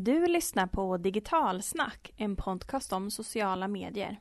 Du 0.00 0.26
lyssnar 0.26 0.66
på 0.66 0.96
Digitalsnack, 0.96 2.12
en 2.16 2.36
podcast 2.36 2.92
om 2.92 3.10
sociala 3.10 3.68
medier. 3.68 4.20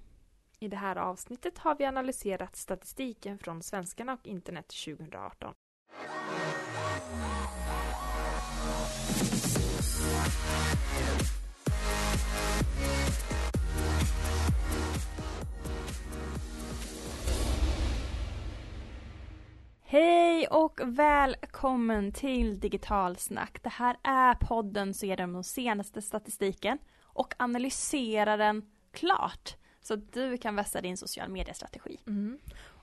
I 0.59 0.67
det 0.67 0.77
här 0.77 0.95
avsnittet 0.95 1.57
har 1.57 1.75
vi 1.75 1.85
analyserat 1.85 2.55
statistiken 2.55 3.37
från 3.37 3.63
Svenskarna 3.63 4.13
och 4.13 4.27
internet 4.27 4.67
2018. 4.85 5.53
Hej 19.89 20.47
och 20.47 20.81
välkommen 20.83 22.11
till 22.11 22.59
Digitalsnack. 22.59 23.63
Det 23.63 23.69
här 23.69 23.97
är 24.03 24.33
podden 24.33 24.93
som 24.93 25.07
ger 25.07 25.17
dig 25.17 25.27
den 25.27 25.43
senaste 25.43 26.01
statistiken 26.01 26.77
och 27.03 27.33
analyserar 27.39 28.37
den 28.37 28.65
klart 28.91 29.55
så 29.81 29.93
att 29.93 30.13
du 30.13 30.37
kan 30.37 30.55
vässa 30.55 30.81
din 30.81 30.97
social 30.97 31.29
mediestrategi. 31.29 31.99
Mm. 32.07 32.39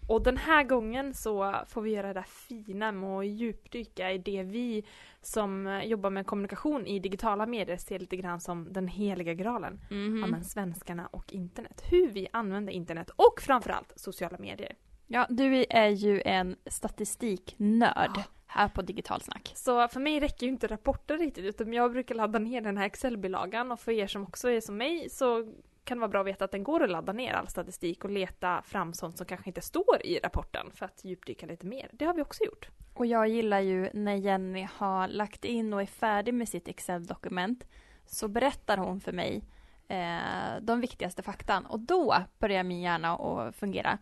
Och 0.09 0.23
den 0.23 0.37
här 0.37 0.65
gången 0.65 1.15
så 1.15 1.55
får 1.67 1.83
vi 1.83 1.91
göra 1.91 2.15
det 2.15 2.25
fina 2.29 2.93
med 2.93 3.19
att 3.19 3.27
djupdyka 3.27 4.13
i 4.13 4.19
det 4.19 4.43
vi 4.43 4.85
som 5.23 5.83
jobbar 5.85 6.11
med 6.11 6.27
kommunikation 6.27 6.87
i 6.87 6.99
digitala 6.99 7.47
medier 7.47 7.77
ser 7.77 7.99
lite 7.99 8.17
grann 8.17 8.41
som 8.41 8.73
den 8.73 8.89
heliga 8.89 9.35
graalen. 9.35 9.81
Mm. 9.91 10.21
Ja, 10.21 10.27
men 10.27 10.45
svenskarna 10.45 11.07
och 11.07 11.33
internet. 11.33 11.83
Hur 11.91 12.09
vi 12.09 12.29
använder 12.33 12.73
internet 12.73 13.11
och 13.11 13.41
framförallt 13.41 13.93
sociala 13.97 14.39
medier. 14.39 14.77
Ja, 15.15 15.27
du 15.29 15.65
är 15.71 15.89
ju 15.89 16.23
en 16.25 16.57
statistiknörd 16.67 18.11
Ja. 18.17 18.23
här 18.47 18.69
på 18.69 18.83
Digitalsnack. 18.83 19.53
Så 19.55 19.89
för 19.89 20.01
mig 20.01 20.21
räcker 20.21 20.47
ju 20.47 20.53
inte 20.53 20.67
rapporter 20.67 21.19
riktigt 21.19 21.45
utan 21.45 21.73
jag 21.73 21.93
brukar 21.93 22.15
ladda 22.15 22.39
ner 22.39 22.61
den 22.61 22.77
här 22.79 22.87
Excel-bilagan 22.87 23.73
och 23.73 23.81
för 23.81 23.93
er 23.93 24.07
som 24.07 24.23
också 24.23 24.51
är 24.51 24.61
som 24.61 24.77
mig 24.77 25.11
så 25.11 25.53
kan 25.85 25.97
det 25.99 26.01
vara 26.01 26.09
bra 26.09 26.21
att 26.21 26.27
veta 26.27 26.45
att 26.45 26.51
den 26.51 26.65
går 26.65 26.83
att 26.83 26.91
ladda 26.91 27.13
ner 27.13 27.33
all 27.33 27.49
statistik 27.49 28.05
och 28.05 28.11
leta 28.11 28.63
fram 28.63 28.93
sånt 28.93 29.17
som 29.17 29.27
kanske 29.27 29.51
inte 29.51 29.61
står 29.61 30.07
i 30.07 30.19
rapporten 30.23 30.71
för 30.75 30.85
att 30.87 31.05
djupdyka 31.05 31.47
lite 31.47 31.67
mer. 31.67 31.91
Det 31.93 32.05
har 32.05 32.15
vi 32.15 32.23
också 32.23 32.45
gjort. 32.45 32.69
Och 32.95 33.07
jag 33.07 33.29
gillar 33.29 33.61
ju 33.61 33.91
när 33.93 34.15
Jenny 34.15 34.69
har 34.75 35.09
lagt 35.09 35.45
in 35.45 35.73
och 35.73 35.83
är 35.83 35.87
färdig 35.87 36.35
med 36.35 36.49
sitt 36.49 36.69
Excel-dokument 36.69 37.67
så 38.07 38.29
berättar 38.29 38.77
hon 38.77 39.01
för 39.01 39.13
mig 39.13 39.45
eh, 39.89 40.61
de 40.61 40.81
viktigaste 40.81 41.23
faktan 41.23 41.67
och 41.67 41.81
då 41.81 42.17
börjar 42.39 42.63
min 42.63 42.81
hjärna 42.81 43.17
att 43.17 43.57
fungera. 43.57 43.99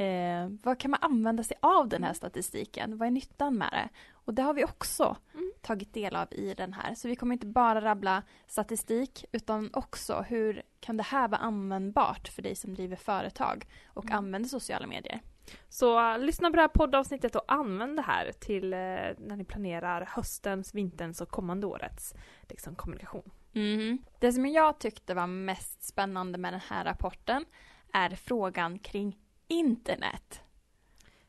Eh, 0.00 0.48
vad 0.62 0.78
kan 0.78 0.90
man 0.90 1.00
använda 1.02 1.42
sig 1.42 1.56
av 1.62 1.88
den 1.88 2.04
här 2.04 2.12
statistiken? 2.12 2.98
Vad 2.98 3.06
är 3.06 3.10
nyttan 3.10 3.58
med 3.58 3.68
det? 3.72 3.88
Och 4.12 4.34
det 4.34 4.42
har 4.42 4.54
vi 4.54 4.64
också 4.64 5.16
Mm. 5.34 5.52
tagit 5.60 5.94
del 5.94 6.16
av 6.16 6.28
i 6.30 6.54
den 6.54 6.72
här. 6.72 6.94
Så 6.94 7.08
vi 7.08 7.16
kommer 7.16 7.32
inte 7.32 7.46
bara 7.46 7.80
rabbla 7.80 8.22
statistik 8.46 9.24
utan 9.32 9.70
också 9.72 10.24
hur 10.28 10.62
kan 10.80 10.96
det 10.96 11.02
här 11.02 11.28
vara 11.28 11.40
användbart 11.40 12.28
för 12.28 12.42
dig 12.42 12.54
som 12.54 12.74
driver 12.74 12.96
företag 12.96 13.66
och 13.86 14.04
Mm. 14.04 14.18
använder 14.18 14.48
sociala 14.48 14.86
medier? 14.86 15.20
Så 15.68 16.12
uh, 16.12 16.18
lyssna 16.18 16.50
på 16.50 16.56
det 16.56 16.62
här 16.62 16.68
poddavsnittet 16.68 17.36
och 17.36 17.44
använd 17.48 17.96
det 17.96 18.02
här 18.02 18.32
till 18.40 18.64
uh, 18.64 19.10
när 19.18 19.36
ni 19.36 19.44
planerar 19.44 20.08
höstens, 20.10 20.74
vinterns 20.74 21.20
och 21.20 21.28
kommande 21.28 21.66
årets 21.66 22.14
liksom, 22.48 22.74
kommunikation. 22.74 23.30
Mhm. 23.52 23.98
Det 24.18 24.32
som 24.32 24.46
jag 24.46 24.78
tyckte 24.78 25.14
var 25.14 25.26
mest 25.26 25.82
spännande 25.82 26.38
med 26.38 26.52
den 26.52 26.60
här 26.68 26.84
rapporten 26.84 27.44
är 27.92 28.10
frågan 28.10 28.78
kring 28.78 29.18
internet. 29.50 30.42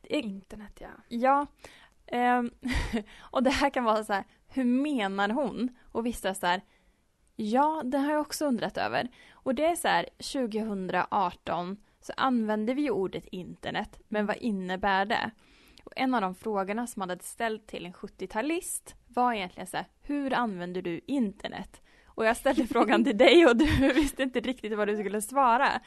Internet 0.02 0.80
ja. 0.80 0.88
Ja, 1.08 1.46
ehm, 2.06 2.50
och 3.20 3.42
det 3.42 3.50
här 3.50 3.70
kan 3.70 3.84
vara 3.84 4.04
så 4.04 4.12
här, 4.12 4.24
hur 4.48 4.64
menar 4.64 5.28
hon? 5.28 5.76
Och 5.92 6.06
vissa 6.06 6.34
så 6.34 6.46
här, 6.46 6.62
ja, 7.36 7.82
det 7.84 7.98
har 7.98 8.12
jag 8.12 8.20
också 8.20 8.46
undrat 8.46 8.76
över. 8.76 9.08
Och 9.32 9.54
det 9.54 9.66
är 9.66 9.76
så 9.76 9.88
här, 9.88 10.08
2018 10.18 11.76
så 12.00 12.12
använder 12.16 12.74
vi 12.74 12.82
ju 12.82 12.90
ordet 12.90 13.26
internet, 13.26 14.00
men 14.08 14.26
vad 14.26 14.36
innebär 14.36 15.04
det? 15.04 15.30
Och 15.84 15.92
en 15.96 16.14
av 16.14 16.20
de 16.20 16.34
frågorna 16.34 16.86
som 16.86 17.00
man 17.00 17.10
hade 17.10 17.24
ställt 17.24 17.66
till 17.66 17.86
en 17.86 17.92
70-talist 17.92 18.94
var 19.08 19.32
egentligen 19.32 19.66
så 19.66 19.76
här, 19.76 19.86
hur 20.02 20.32
använder 20.32 20.82
du 20.82 21.00
internet? 21.06 21.82
Och 22.14 22.26
jag 22.26 22.36
ställde 22.36 22.66
frågan 22.66 23.04
till 23.04 23.18
dig 23.18 23.46
och 23.46 23.56
du 23.56 23.92
visste 23.94 24.22
inte 24.22 24.40
riktigt 24.40 24.76
vad 24.76 24.88
du 24.88 24.96
skulle 24.96 25.22
svara. 25.22 25.80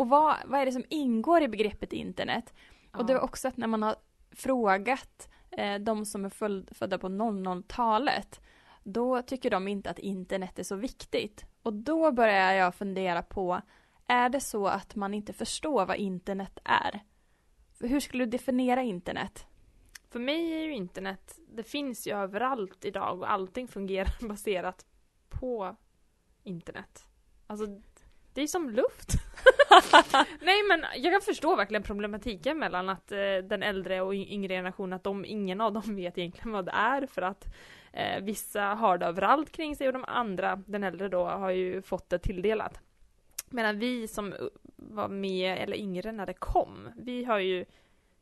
Och 0.00 0.08
vad, 0.08 0.36
vad 0.44 0.60
är 0.60 0.66
det 0.66 0.72
som 0.72 0.84
ingår 0.88 1.42
i 1.42 1.48
begreppet 1.48 1.92
internet? 1.92 2.54
Och 2.92 3.06
det 3.06 3.14
var 3.14 3.20
också 3.20 3.48
att 3.48 3.56
när 3.56 3.66
man 3.66 3.82
har 3.82 3.96
frågat 4.30 5.28
eh, 5.50 5.78
de 5.78 6.04
som 6.04 6.24
är 6.24 6.28
född, 6.28 6.68
födda 6.72 6.98
på 6.98 7.08
00-talet 7.08 8.40
då 8.84 9.22
tycker 9.22 9.50
de 9.50 9.68
inte 9.68 9.90
att 9.90 9.98
internet 9.98 10.58
är 10.58 10.62
så 10.62 10.76
viktigt. 10.76 11.44
Och 11.62 11.72
då 11.72 12.12
börjar 12.12 12.52
jag 12.52 12.74
fundera 12.74 13.22
på 13.22 13.60
är 14.06 14.28
det 14.28 14.40
så 14.40 14.66
att 14.66 14.94
man 14.94 15.14
inte 15.14 15.32
förstår 15.32 15.86
vad 15.86 15.96
internet 15.96 16.58
är? 16.64 17.00
Hur 17.80 18.00
skulle 18.00 18.24
du 18.24 18.30
definiera 18.30 18.82
internet? 18.82 19.46
För 20.10 20.18
mig 20.18 20.52
är 20.52 20.64
ju 20.64 20.74
internet, 20.74 21.38
det 21.48 21.62
finns 21.62 22.06
ju 22.06 22.16
överallt 22.16 22.84
idag 22.84 23.18
och 23.18 23.30
allting 23.30 23.68
fungerar 23.68 24.28
baserat 24.28 24.86
på 25.28 25.76
internet. 26.42 27.06
Alltså, 27.46 27.66
det 28.34 28.42
är 28.42 28.46
som 28.46 28.70
luft. 28.70 29.12
Nej 30.40 30.62
men 30.68 30.84
jag 30.96 31.12
kan 31.12 31.20
förstå 31.20 31.56
verkligen 31.56 31.82
problematiken 31.82 32.58
mellan 32.58 32.88
att 32.88 33.12
eh, 33.12 33.18
den 33.42 33.62
äldre 33.62 34.00
och 34.00 34.14
yngre 34.14 34.54
generationen, 34.54 34.92
att 34.92 35.04
de, 35.04 35.24
ingen 35.24 35.60
av 35.60 35.72
dem 35.72 35.82
vet 35.96 36.18
egentligen 36.18 36.52
vad 36.52 36.64
det 36.64 36.72
är 36.72 37.06
för 37.06 37.22
att 37.22 37.54
eh, 37.92 38.22
vissa 38.22 38.62
har 38.62 38.98
det 38.98 39.06
överallt 39.06 39.52
kring 39.52 39.76
sig 39.76 39.86
och 39.86 39.92
de 39.92 40.04
andra, 40.08 40.56
den 40.66 40.84
äldre 40.84 41.08
då, 41.08 41.24
har 41.24 41.50
ju 41.50 41.82
fått 41.82 42.10
det 42.10 42.18
tilldelat. 42.18 42.80
Medan 43.52 43.78
vi 43.78 44.08
som 44.08 44.32
uh, 44.32 44.38
var 44.76 45.08
med 45.08 45.58
eller 45.58 45.76
yngre 45.76 46.12
när 46.12 46.26
det 46.26 46.34
kom, 46.34 46.88
vi 46.96 47.24
har 47.24 47.38
ju 47.38 47.64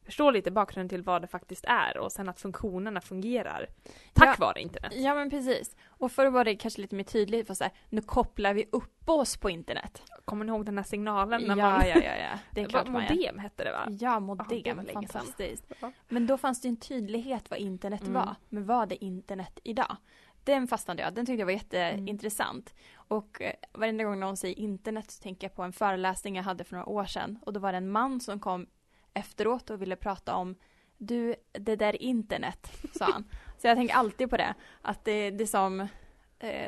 förstår 0.09 0.33
lite 0.33 0.51
bakgrunden 0.51 0.89
till 0.89 1.03
vad 1.03 1.23
det 1.23 1.29
faktiskt 1.29 1.65
är 1.69 1.99
och 1.99 2.13
sen 2.13 2.29
att 2.29 2.41
funktionerna 2.41 3.01
fungerar 3.01 3.69
tack 4.13 4.37
Ja. 4.41 4.47
vare 4.47 4.61
internet. 4.61 4.93
Ja 4.97 5.15
men 5.15 5.31
precis. 5.31 5.77
Och 5.87 6.13
för 6.13 6.27
att 6.27 6.33
vara 6.33 6.45
det 6.45 6.57
kanske 6.57 6.81
lite 6.81 6.95
mer 6.95 7.05
tydligt, 7.05 7.47
för 7.47 7.55
så 7.55 7.65
här, 7.65 7.73
nu 7.89 8.01
kopplar 8.01 8.55
vi 8.55 8.69
upp 8.73 9.09
oss 9.09 9.37
på 9.37 9.51
internet. 9.51 10.03
Kommer 10.29 10.45
ni 10.45 10.53
ihåg 10.53 10.65
den 10.67 10.77
här 10.79 10.85
signalen? 10.85 11.41
Ja, 11.43 11.49
När 11.55 11.57
man... 11.57 11.87
ja, 11.87 11.95
ja, 11.95 12.17
ja. 12.17 12.39
Det 12.51 12.61
är 12.61 12.69
klart. 12.69 12.89
Modem 12.89 13.39
hette 13.39 13.65
det 13.65 13.73
va? 13.73 13.87
Ja, 13.89 13.97
Ja, 14.13 14.21
modem. 14.21 14.63
sedan. 14.65 14.87
Fantastiskt. 14.93 15.65
Ja. 15.81 15.93
Men 16.09 16.27
då 16.27 16.39
fanns 16.39 16.61
det 16.61 16.69
en 16.69 16.77
tydlighet 16.77 17.51
vad 17.51 17.59
internet 17.59 18.01
Mm. 18.03 18.13
var. 18.13 18.35
Men 18.49 18.67
vad 18.67 18.93
är 18.93 19.05
internet 19.05 19.59
idag? 19.65 19.97
Den 20.45 20.69
fastnade 20.69 21.03
jag, 21.03 21.15
den 21.15 21.27
tyckte 21.27 21.39
jag 21.41 21.47
var 21.47 21.53
jätteintressant. 21.53 22.75
Och 22.95 23.43
eh, 23.43 23.53
varenda 23.73 24.05
gång 24.05 24.21
någon 24.21 24.37
säger 24.37 24.59
internet 24.59 25.11
så 25.11 25.23
tänker 25.23 25.45
jag 25.47 25.55
på 25.55 25.63
en 25.63 25.73
föreläsning 25.73 26.37
jag 26.37 26.43
hade 26.43 26.65
för 26.65 26.77
några 26.77 26.89
år 26.89 27.05
sedan. 27.05 27.39
Och 27.43 27.53
då 27.53 27.61
var 27.61 27.73
det 27.73 27.79
en 27.79 27.91
man 27.91 28.21
som 28.21 28.41
kom 28.41 28.67
efteråt 29.15 29.71
och 29.71 29.83
ville 29.83 29.97
prata 29.97 30.35
om 30.35 30.55
du, 30.99 31.35
det 31.53 31.77
där 31.77 31.89
är 31.89 32.03
internet, 32.03 32.71
sa 32.99 33.05
han. 33.05 33.25
så 33.59 33.67
jag 33.67 33.77
tänker 33.77 33.95
alltid 33.95 34.31
på 34.31 34.37
det. 34.37 34.55
Att 34.83 35.05
det, 35.05 35.31
det 35.31 35.45
är 35.45 35.47
som, 35.47 35.89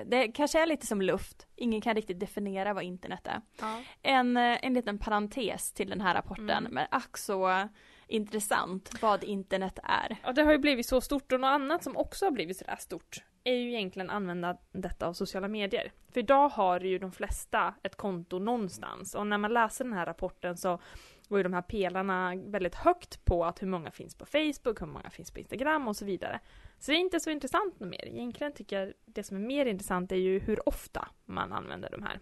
det 0.07 0.29
kanske 0.35 0.63
är 0.63 0.67
lite 0.67 0.87
som 0.87 1.03
luft. 1.03 1.47
Ingen 1.57 1.81
kan 1.81 1.95
riktigt 1.95 2.21
definiera 2.21 2.75
vad 2.75 2.85
internet 2.85 3.27
är. 3.27 3.41
Ja. 3.61 3.81
En, 4.03 4.37
eh, 4.37 4.59
en 4.65 4.75
liten 4.75 4.99
parentes 4.99 5.73
till 5.73 5.91
den 5.91 6.01
här 6.01 6.15
rapporten, 6.15 6.51
Mm. 6.51 6.75
men 6.75 6.87
ack 6.91 7.17
så 7.19 7.69
intressant 8.07 9.03
vad 9.03 9.25
internet 9.25 9.79
är. 9.83 10.17
Ja, 10.25 10.33
det 10.33 10.43
har 10.43 10.53
ju 10.53 10.59
blivit 10.59 10.87
så 10.87 11.01
stort 11.01 11.33
och 11.33 11.41
något 11.41 11.49
annat 11.49 11.85
som 11.85 11.97
också 11.97 12.27
har 12.27 12.31
blivit 12.33 12.57
sådär 12.57 12.77
stort 12.79 13.25
är 13.45 13.55
ju 13.55 13.69
egentligen 13.69 14.11
användandet 14.11 15.03
av 15.03 15.13
sociala 15.13 15.49
medier. 15.49 15.93
För 16.13 16.21
idag 16.21 16.49
har 16.49 16.81
ju 16.81 16.99
de 16.99 17.13
flesta 17.13 17.75
ett 17.83 17.97
konto 17.97 18.39
någonstans 18.39 19.15
och 19.15 19.27
när 19.27 19.39
man 19.39 19.53
läser 19.53 19.85
den 19.85 19.93
här 19.93 20.07
rapporten 20.07 20.57
så 20.57 20.81
går 21.31 21.39
ju 21.39 21.43
de 21.43 21.53
här 21.53 21.63
pelarna 21.63 22.35
väldigt 22.37 22.75
högt 22.75 23.25
på 23.25 23.45
att 23.45 23.63
hur 23.63 23.67
många 23.67 23.91
finns 23.91 24.15
på 24.15 24.27
Facebook, 24.27 24.83
hur 24.83 24.87
många 24.87 25.11
finns 25.11 25.31
på 25.31 25.39
Instagram 25.39 25.89
och 25.89 25.97
så 25.97 26.05
vidare. 26.05 26.41
Så 26.79 26.91
det 26.91 26.97
är 26.97 27.01
inte 27.01 27.21
så 27.21 27.31
intressant 27.31 27.81
mer. 27.81 28.07
Egentligen 28.07 28.53
tycker 28.53 28.81
jag 28.81 28.93
det 29.05 29.23
som 29.23 29.37
är 29.37 29.41
mer 29.41 29.67
intressant 29.67 30.13
är 30.13 30.17
ju 30.17 30.39
hur 30.39 30.69
ofta 30.69 31.09
man 31.25 31.53
använder 31.53 31.91
de 31.91 32.03
här. 32.03 32.21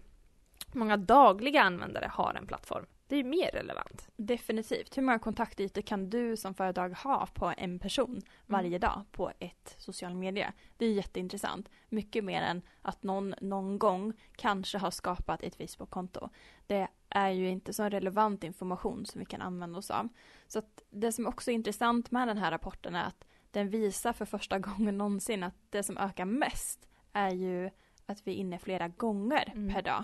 Många 0.71 0.97
dagliga 0.97 1.61
användare 1.61 2.11
har 2.13 2.33
en 2.33 2.47
plattform? 2.47 2.85
Det 3.07 3.15
är 3.15 3.17
ju 3.17 3.29
mer 3.29 3.51
relevant. 3.51 4.09
Definitivt. 4.15 4.97
Hur 4.97 5.01
många 5.01 5.19
kontaktytor 5.19 5.81
kan 5.81 6.09
du 6.09 6.37
som 6.37 6.53
företag 6.53 6.89
ha 6.89 7.27
på 7.33 7.53
en 7.57 7.79
person 7.79 8.21
varje 8.45 8.79
dag 8.79 9.05
på 9.11 9.31
ett 9.39 9.75
social 9.77 10.15
media? 10.15 10.53
Det 10.77 10.85
är 10.85 10.93
jätteintressant. 10.93 11.69
Mycket 11.89 12.23
mer 12.23 12.41
än 12.41 12.61
att 12.81 13.03
någon 13.03 13.35
någon 13.41 13.79
gång 13.79 14.13
kanske 14.35 14.77
har 14.77 14.91
skapat 14.91 15.43
ett 15.43 15.55
Facebook-konto. 15.55 16.29
Det 16.67 16.87
är 17.09 17.29
ju 17.29 17.49
inte 17.49 17.73
så 17.73 17.83
relevant 17.83 18.43
information 18.43 19.05
som 19.05 19.19
vi 19.19 19.25
kan 19.25 19.41
använda 19.41 19.79
oss 19.79 19.91
av. 19.91 20.09
Så 20.47 20.59
att 20.59 20.83
det 20.89 21.11
som 21.11 21.27
också 21.27 21.51
är 21.51 21.55
intressant 21.55 22.11
med 22.11 22.27
den 22.27 22.37
här 22.37 22.51
rapporten 22.51 22.95
är 22.95 23.03
att 23.03 23.25
den 23.51 23.69
visar 23.69 24.13
för 24.13 24.25
första 24.25 24.59
gången 24.69 24.97
någonsin 24.97 25.43
att 25.43 25.55
det 25.69 25.83
som 25.83 25.97
ökar 25.97 26.25
mest 26.25 26.87
är 27.13 27.29
ju 27.31 27.69
att 28.05 28.27
vi 28.27 28.31
är 28.31 28.35
inne 28.35 28.59
flera 28.59 28.87
gånger 28.87 29.51
Mm. 29.55 29.73
per 29.73 29.81
dag. 29.81 30.03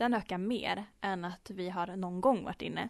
Den 0.00 0.14
ökar 0.14 0.38
mer 0.38 0.84
än 1.00 1.24
att 1.24 1.50
vi 1.50 1.68
har 1.68 1.86
någon 1.86 2.20
gång 2.20 2.44
varit 2.44 2.62
inne. 2.62 2.88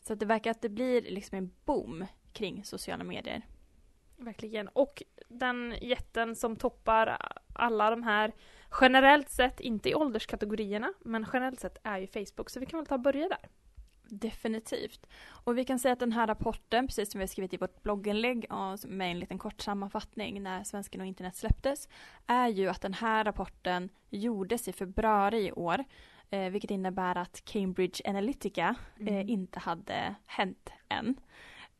Så 0.00 0.12
att 0.12 0.20
det 0.20 0.26
verkar 0.26 0.50
att 0.50 0.62
det 0.62 0.68
blir 0.68 1.02
liksom 1.02 1.38
en 1.38 1.50
boom 1.64 2.06
kring 2.32 2.64
sociala 2.64 3.04
medier. 3.04 3.42
Verkligen. 4.16 4.68
Och 4.68 5.02
den 5.28 5.74
jätten 5.80 6.36
som 6.36 6.56
toppar 6.56 7.18
alla 7.52 7.90
de 7.90 8.02
här 8.02 8.32
Generellt 8.80 9.28
sett, 9.28 9.60
inte 9.60 9.90
i 9.90 9.94
ålderskategorierna, 9.94 10.92
men 11.00 11.26
generellt 11.32 11.60
sett 11.60 11.78
är 11.82 11.98
ju 11.98 12.06
Facebook, 12.06 12.50
så 12.50 12.60
vi 12.60 12.66
kan 12.66 12.78
väl 12.78 12.86
ta 12.86 12.94
och 12.94 13.00
börja 13.00 13.28
där. 13.28 13.48
Definitivt. 14.08 15.06
Och 15.26 15.58
vi 15.58 15.64
kan 15.64 15.78
säga 15.78 15.92
att 15.92 15.98
den 15.98 16.12
här 16.12 16.26
rapporten, 16.26 16.86
precis 16.86 17.12
som 17.12 17.18
vi 17.18 17.22
har 17.22 17.28
skrivit 17.28 17.54
i 17.54 17.56
vårt 17.56 17.82
blogginlägg 17.82 18.46
med 18.86 19.10
en 19.10 19.18
liten 19.18 19.38
kort 19.38 19.60
sammanfattning 19.60 20.42
när 20.42 20.64
Svensken 20.64 21.00
och 21.00 21.06
internet 21.06 21.36
släpptes, 21.36 21.88
är 22.26 22.48
ju 22.48 22.68
att 22.68 22.80
den 22.80 22.94
här 22.94 23.24
rapporten 23.24 23.88
gjordes 24.10 24.68
i 24.68 24.72
februari 24.72 25.46
i 25.46 25.52
år, 25.52 25.84
eh, 26.30 26.50
vilket 26.50 26.70
innebär 26.70 27.18
att 27.18 27.44
Cambridge 27.44 28.00
Analytica 28.04 28.74
eh, 29.00 29.08
mm. 29.08 29.28
inte 29.28 29.58
hade 29.58 30.14
hänt 30.26 30.70
än 30.88 31.16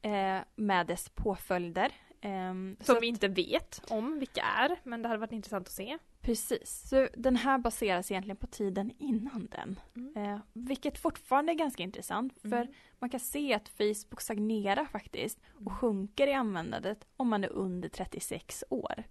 eh, 0.03 0.43
med 0.55 0.87
dess 0.87 1.09
påföljder. 1.09 1.93
Som 2.21 2.77
så 2.81 3.01
vi 3.01 3.07
inte 3.07 3.29
vet 3.29 3.83
om 3.89 4.19
vilka 4.19 4.43
är, 4.43 4.77
men 4.83 5.03
det 5.03 5.09
hade 5.09 5.21
varit 5.21 5.33
intressant 5.33 5.67
att 5.67 5.73
se. 5.73 5.99
Precis, 6.25 6.89
så 6.89 7.09
den 7.15 7.37
här 7.37 7.59
baseras 7.59 8.11
egentligen 8.11 8.37
på 8.37 8.47
tiden 8.47 8.93
innan 8.99 9.49
den. 9.51 9.81
Mm. 9.97 10.17
Eh, 10.17 10.41
vilket 10.53 10.99
fortfarande 10.99 11.53
är 11.53 11.55
ganska 11.55 11.83
intressant 11.83 12.39
för 12.41 12.63
mm. 12.63 12.73
man 12.99 13.11
kan 13.11 13.21
se 13.21 13.55
att 13.55 13.69
Facebook 13.69 14.21
stagnerar 14.21 14.85
faktiskt 14.85 15.41
och 15.55 15.61
mm. 15.61 15.75
sjunker 15.75 16.27
i 16.27 16.33
användandet 16.33 17.07
om 17.17 17.29
man 17.29 17.45
är 17.45 17.49
under 17.49 17.89
36 17.89 18.65
år. 18.71 19.05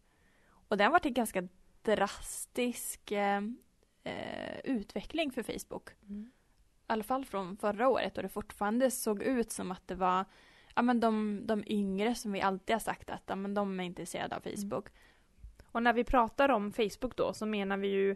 Och 0.49 0.77
det 0.77 0.83
har 0.83 0.91
varit 0.91 1.05
en 1.05 1.13
ganska 1.13 1.47
drastisk 1.81 3.11
eh, 3.11 3.41
eh, 4.03 4.59
utveckling 4.63 5.31
för 5.31 5.43
Facebook. 5.43 5.89
Mm. 6.09 6.31
I 6.77 6.85
alla 6.87 7.03
fall 7.03 7.25
från 7.25 7.57
förra 7.57 7.87
året 7.87 8.17
och 8.17 8.23
det 8.23 8.29
fortfarande 8.29 8.91
såg 8.91 9.23
ut 9.23 9.51
som 9.51 9.71
att 9.71 9.87
det 9.87 9.95
var 9.95 10.25
ja, 10.75 10.81
men 10.81 10.99
de, 10.99 11.41
de 11.45 11.63
yngre 11.67 12.15
som 12.15 12.31
vi 12.31 12.41
alltid 12.41 12.73
har 12.73 12.79
sagt 12.79 13.09
att 13.09 13.23
ja, 13.25 13.35
men 13.35 13.53
de 13.53 13.79
är 13.79 13.83
intresserade 13.83 14.35
av 14.35 14.41
mm. 14.45 14.53
Och 15.73 15.83
när 15.83 15.93
vi 15.93 16.03
pratar 16.03 16.49
om 16.49 16.71
Facebook 16.71 17.15
då 17.15 17.33
så 17.33 17.45
menar 17.45 17.77
vi 17.77 17.87
ju 17.87 18.15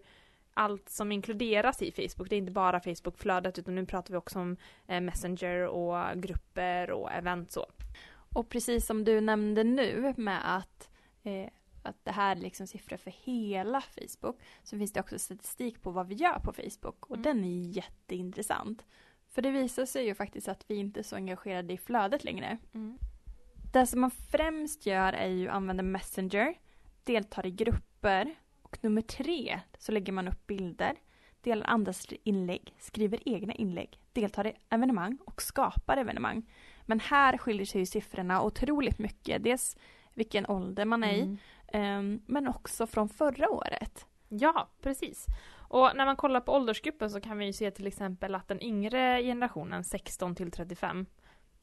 allt 0.54 0.90
som 0.90 1.12
inkluderas 1.12 1.82
i 1.82 1.92
Facebook. 1.92 2.30
Det 2.30 2.36
är 2.36 2.38
inte 2.38 2.52
bara 2.52 2.80
Facebookflödet 2.80 3.60
utan 3.60 3.76
nu 3.76 3.86
pratar 3.86 4.12
vi 4.12 4.18
också 4.18 4.40
om 4.40 4.58
eh, 4.88 5.02
Messenger 5.02 5.68
och 5.68 6.22
grupper 6.22 6.92
och 6.92 7.12
event 7.12 7.52
så. 7.52 7.66
Och 8.34 8.50
precis 8.50 8.86
som 8.86 9.04
du 9.04 9.22
nämnde 9.22 9.64
nu 9.64 10.14
med 10.18 10.56
att, 10.56 10.90
eh, 11.24 11.50
att 11.84 11.96
det 12.04 12.12
här 12.12 12.36
är 12.36 12.40
liksom 12.40 12.68
siffror 12.68 12.98
för 12.98 13.12
hela 13.12 13.82
Facebook 13.82 14.40
så 14.64 14.78
finns 14.78 14.94
det 14.94 15.00
också 15.00 15.20
statistik 15.20 15.82
på 15.82 15.92
vad 15.92 16.08
vi 16.08 16.16
gör 16.16 16.40
på 16.40 16.54
Facebook 16.54 17.06
och 17.06 17.18
mm. 17.18 17.24
den 17.24 17.44
är 17.44 17.78
jätteintressant. 17.78 18.86
För 19.30 19.42
det 19.42 19.52
visar 19.52 19.86
sig 19.86 20.06
ju 20.06 20.16
faktiskt 20.16 20.48
att 20.48 20.66
vi 20.68 20.76
inte 20.76 21.00
är 21.00 21.04
så 21.04 21.16
engagerade 21.16 21.74
i 21.74 21.78
flödet 21.78 22.24
längre. 22.24 22.58
Mm. 22.74 22.98
Det 23.74 23.88
som 23.88 24.02
man 24.02 24.12
främst 24.12 24.86
gör 24.86 25.14
är 25.14 25.28
ju 25.28 25.48
att 25.48 25.56
använda 25.56 25.84
Messenger 25.84 26.54
deltar 27.08 27.46
i 27.46 27.52
grupper 27.52 28.36
och 28.62 28.78
nummer 28.82 29.02
tre 29.02 29.60
så 29.78 29.92
lägger 29.92 30.14
man 30.14 30.28
upp 30.28 30.48
bilder, 30.48 30.96
delar 31.42 31.68
andras 31.68 32.08
inlägg, 32.24 32.76
skriver 32.80 33.30
egna 33.30 33.54
inlägg, 33.54 34.00
deltar 34.14 34.48
i 34.48 34.54
evenemang 34.70 35.18
och 35.26 35.42
skapar 35.42 35.98
evenemang. 35.98 36.50
Men 36.86 37.00
här 37.00 37.38
skiljer 37.38 37.66
sig 37.66 37.86
siffrorna 37.86 38.44
otroligt 38.44 39.00
mycket. 39.00 39.44
Dels 39.44 39.78
vilken 40.14 40.46
ålder 40.46 40.86
man 40.86 41.04
är 41.04 41.14
i, 41.14 41.22
mm. 41.22 41.38
Ehm, 41.68 42.22
men 42.26 42.48
också 42.48 42.88
från 42.88 43.10
förra 43.10 43.50
året. 43.50 44.06
Ja, 44.30 44.70
precis. 44.82 45.26
Och 45.70 45.92
när 45.96 46.06
man 46.06 46.16
kollar 46.16 46.42
på 46.42 46.52
åldersgruppen 46.52 47.10
så 47.10 47.22
kan 47.22 47.38
vi 47.38 47.54
se 47.54 47.72
till 47.72 47.88
exempel 47.88 48.36
att 48.36 48.48
den 48.48 48.64
yngre 48.64 49.22
generationen 49.24 49.84
16 49.84 50.36
till 50.36 50.52
35 50.52 51.06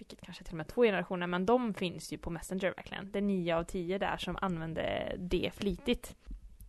vilket 0.05 0.27
kanske 0.27 0.45
till 0.45 0.53
och 0.53 0.57
med 0.57 0.69
två 0.69 0.83
generationer, 0.83 1.27
men 1.27 1.47
de 1.47 1.75
finns 1.75 2.13
ju 2.13 2.19
på 2.19 2.31
Messenger 2.31 2.75
verkligen. 2.77 3.13
Det 3.13 3.19
är 3.19 3.23
nio 3.23 3.57
av 3.57 3.65
tio 3.65 3.99
där 3.99 4.17
som 4.17 4.37
använder 4.41 5.17
det 5.19 5.51
flitigt. 5.55 6.17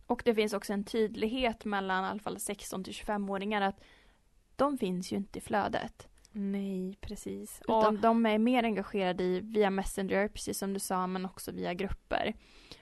Och 0.06 0.22
det 0.24 0.34
finns 0.34 0.52
också 0.52 0.72
en 0.72 0.84
tydlighet 0.84 1.64
mellan 1.64 2.04
i 2.04 2.08
alla 2.08 2.20
fall 2.20 2.40
16 2.40 2.84
till 2.84 2.92
25-åringar 2.92 3.60
att 3.62 3.80
de 4.56 4.78
finns 4.78 5.12
ju 5.12 5.16
inte 5.16 5.38
i 5.38 5.42
flödet. 5.42 6.08
Nej, 6.38 6.98
precis. 7.00 7.60
Utan 7.62 7.96
och... 7.96 8.00
de 8.00 8.26
är 8.26 8.38
mer 8.38 8.64
engagerade 8.64 9.24
i 9.24 9.40
via 9.40 9.70
Messenger, 9.70 10.28
precis 10.28 10.58
som 10.58 10.72
du 10.72 10.80
sa, 10.80 11.06
men 11.06 11.24
också 11.24 11.52
via 11.52 11.74
grupper. 11.74 12.34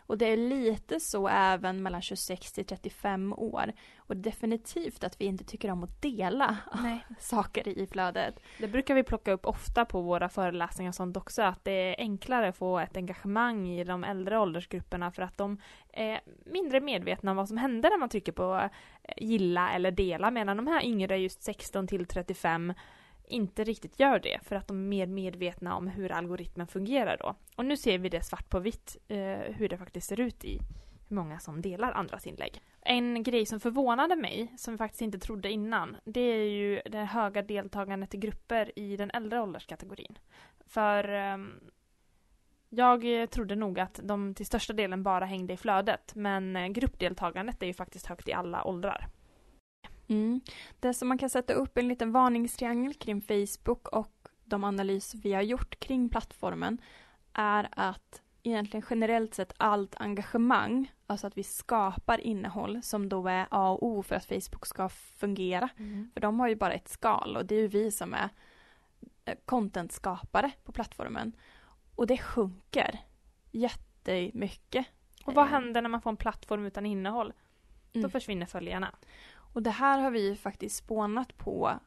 Och 0.06 0.18
det 0.18 0.26
är 0.26 0.36
lite 0.36 1.00
så 1.00 1.28
även 1.28 1.82
mellan 1.82 2.02
26 2.02 2.52
till 2.52 2.66
35 2.66 3.32
år. 3.32 3.72
Och 3.96 4.16
definitivt 4.16 5.04
att 5.04 5.20
vi 5.20 5.24
inte 5.24 5.44
tycker 5.44 5.70
om 5.70 5.84
att 5.84 6.02
dela 6.02 6.56
Nej. 6.82 7.06
saker 7.18 7.68
i 7.68 7.86
flödet. 7.86 8.40
Det 8.58 8.68
brukar 8.68 8.94
vi 8.94 9.02
plocka 9.02 9.32
upp 9.32 9.46
ofta 9.46 9.84
på 9.84 10.00
våra 10.00 10.28
föreläsningar 10.28 10.90
och 10.90 10.94
sånt 10.94 11.16
också, 11.16 11.42
att 11.42 11.64
det 11.64 11.72
är 11.72 11.94
enklare 11.98 12.48
att 12.48 12.56
få 12.56 12.78
ett 12.78 12.96
engagemang 12.96 13.68
i 13.68 13.84
de 13.84 14.04
äldre 14.04 14.38
åldersgrupperna 14.38 15.10
för 15.10 15.22
att 15.22 15.38
de 15.38 15.60
är 15.92 16.20
mindre 16.46 16.80
medvetna 16.80 17.30
om 17.30 17.36
vad 17.36 17.48
som 17.48 17.56
händer 17.56 17.90
när 17.90 17.98
man 17.98 18.08
trycker 18.08 18.32
på 18.32 18.70
eh, 19.02 19.24
gilla 19.24 19.72
eller 19.72 19.90
dela, 19.90 20.30
medan 20.30 20.56
de 20.56 20.66
här 20.66 20.84
yngre, 20.84 21.16
just 21.16 21.42
16 21.42 21.86
till 21.86 22.06
35, 22.06 22.74
inte 23.26 23.64
riktigt 23.64 24.00
gör 24.00 24.18
det 24.18 24.38
för 24.42 24.56
att 24.56 24.68
de 24.68 24.92
är 24.92 25.06
mer 25.06 25.06
medvetna 25.06 25.76
om 25.76 25.86
hur 25.86 26.12
algoritmen 26.12 26.66
fungerar 26.66 27.16
då. 27.16 27.34
Och 27.56 27.64
nu 27.64 27.76
ser 27.76 27.98
vi 27.98 28.08
det 28.08 28.22
svart 28.22 28.50
på 28.50 28.60
vitt 28.60 28.96
eh, 29.08 29.18
hur 29.28 29.68
det 29.68 29.78
faktiskt 29.78 30.08
ser 30.08 30.20
ut 30.20 30.44
i 30.44 30.60
hur 31.08 31.16
många 31.16 31.38
som 31.38 31.62
delar 31.62 31.92
andras 31.92 32.26
inlägg. 32.26 32.62
En 32.80 33.22
grej 33.22 33.46
som 33.46 33.60
förvånade 33.60 34.16
mig, 34.16 34.52
som 34.56 34.72
jag 34.72 34.78
faktiskt 34.78 35.02
inte 35.02 35.18
trodde 35.18 35.50
innan, 35.50 35.96
det 36.04 36.20
är 36.20 36.50
ju 36.50 36.80
det 36.84 37.04
höga 37.04 37.42
deltagandet 37.42 38.14
i 38.14 38.18
grupper 38.18 38.78
i 38.78 38.96
den 38.96 39.10
äldre 39.10 39.40
ålderskategorin. 39.40 40.18
För 40.66 41.14
eh, 41.14 41.36
jag 42.68 43.30
trodde 43.30 43.56
nog 43.56 43.80
att 43.80 44.00
de 44.02 44.34
till 44.34 44.46
största 44.46 44.72
delen 44.72 45.02
bara 45.02 45.24
hängde 45.24 45.52
i 45.52 45.56
flödet, 45.56 46.14
men 46.14 46.56
eh, 46.56 46.68
gruppdeltagandet 46.68 47.62
är 47.62 47.66
ju 47.66 47.74
faktiskt 47.74 48.06
högt 48.06 48.28
i 48.28 48.32
alla 48.32 48.64
åldrar. 48.64 49.08
Mm. 50.08 50.40
Det 50.80 50.94
som 50.94 51.08
man 51.08 51.18
kan 51.18 51.30
sätta 51.30 51.52
upp 51.52 51.78
en 51.78 51.88
liten 51.88 52.12
varningstriangel 52.12 52.94
kring 52.94 53.20
Facebook 53.20 53.88
och 53.88 54.28
de 54.44 54.64
analyser 54.64 55.18
vi 55.18 55.32
har 55.32 55.42
gjort 55.42 55.78
kring 55.78 56.08
plattformen 56.08 56.78
är 57.32 57.68
att 57.70 58.22
egentligen 58.42 58.86
generellt 58.90 59.34
sett 59.34 59.52
allt 59.56 59.94
engagemang, 59.96 60.92
alltså 61.06 61.26
att 61.26 61.38
vi 61.38 61.42
skapar 61.42 62.20
innehåll 62.20 62.82
som 62.82 63.08
då 63.08 63.28
är 63.28 63.46
A 63.50 63.70
och 63.70 63.86
O 63.86 64.02
för 64.02 64.14
att 64.14 64.24
Facebook 64.24 64.66
ska 64.66 64.88
fungera. 64.88 65.68
Mm. 65.76 66.10
För 66.14 66.20
de 66.20 66.40
har 66.40 66.48
ju 66.48 66.56
bara 66.56 66.72
ett 66.72 66.88
skal 66.88 67.36
och 67.36 67.46
det 67.46 67.54
är 67.54 67.60
ju 67.60 67.68
vi 67.68 67.90
som 67.90 68.14
är 68.14 68.28
eh, 69.24 69.34
contentskapare 69.44 70.50
på 70.64 70.72
plattformen. 70.72 71.32
Och 71.94 72.06
det 72.06 72.18
sjunker 72.18 72.98
jättemycket. 73.52 74.86
Och 75.24 75.34
vad 75.34 75.46
händer 75.46 75.82
när 75.82 75.88
man 75.88 76.02
får 76.02 76.10
en 76.10 76.16
plattform 76.16 76.66
utan 76.66 76.86
innehåll? 76.86 77.32
Då 77.92 77.98
mm. 77.98 78.10
försvinner 78.10 78.46
följarna. 78.46 78.94
Och 79.54 79.62
det 79.62 79.70
här 79.70 79.98
har 79.98 80.10
vi 80.10 80.36
faktiskt 80.36 80.76
spånat 80.76 81.36
på 81.36 81.78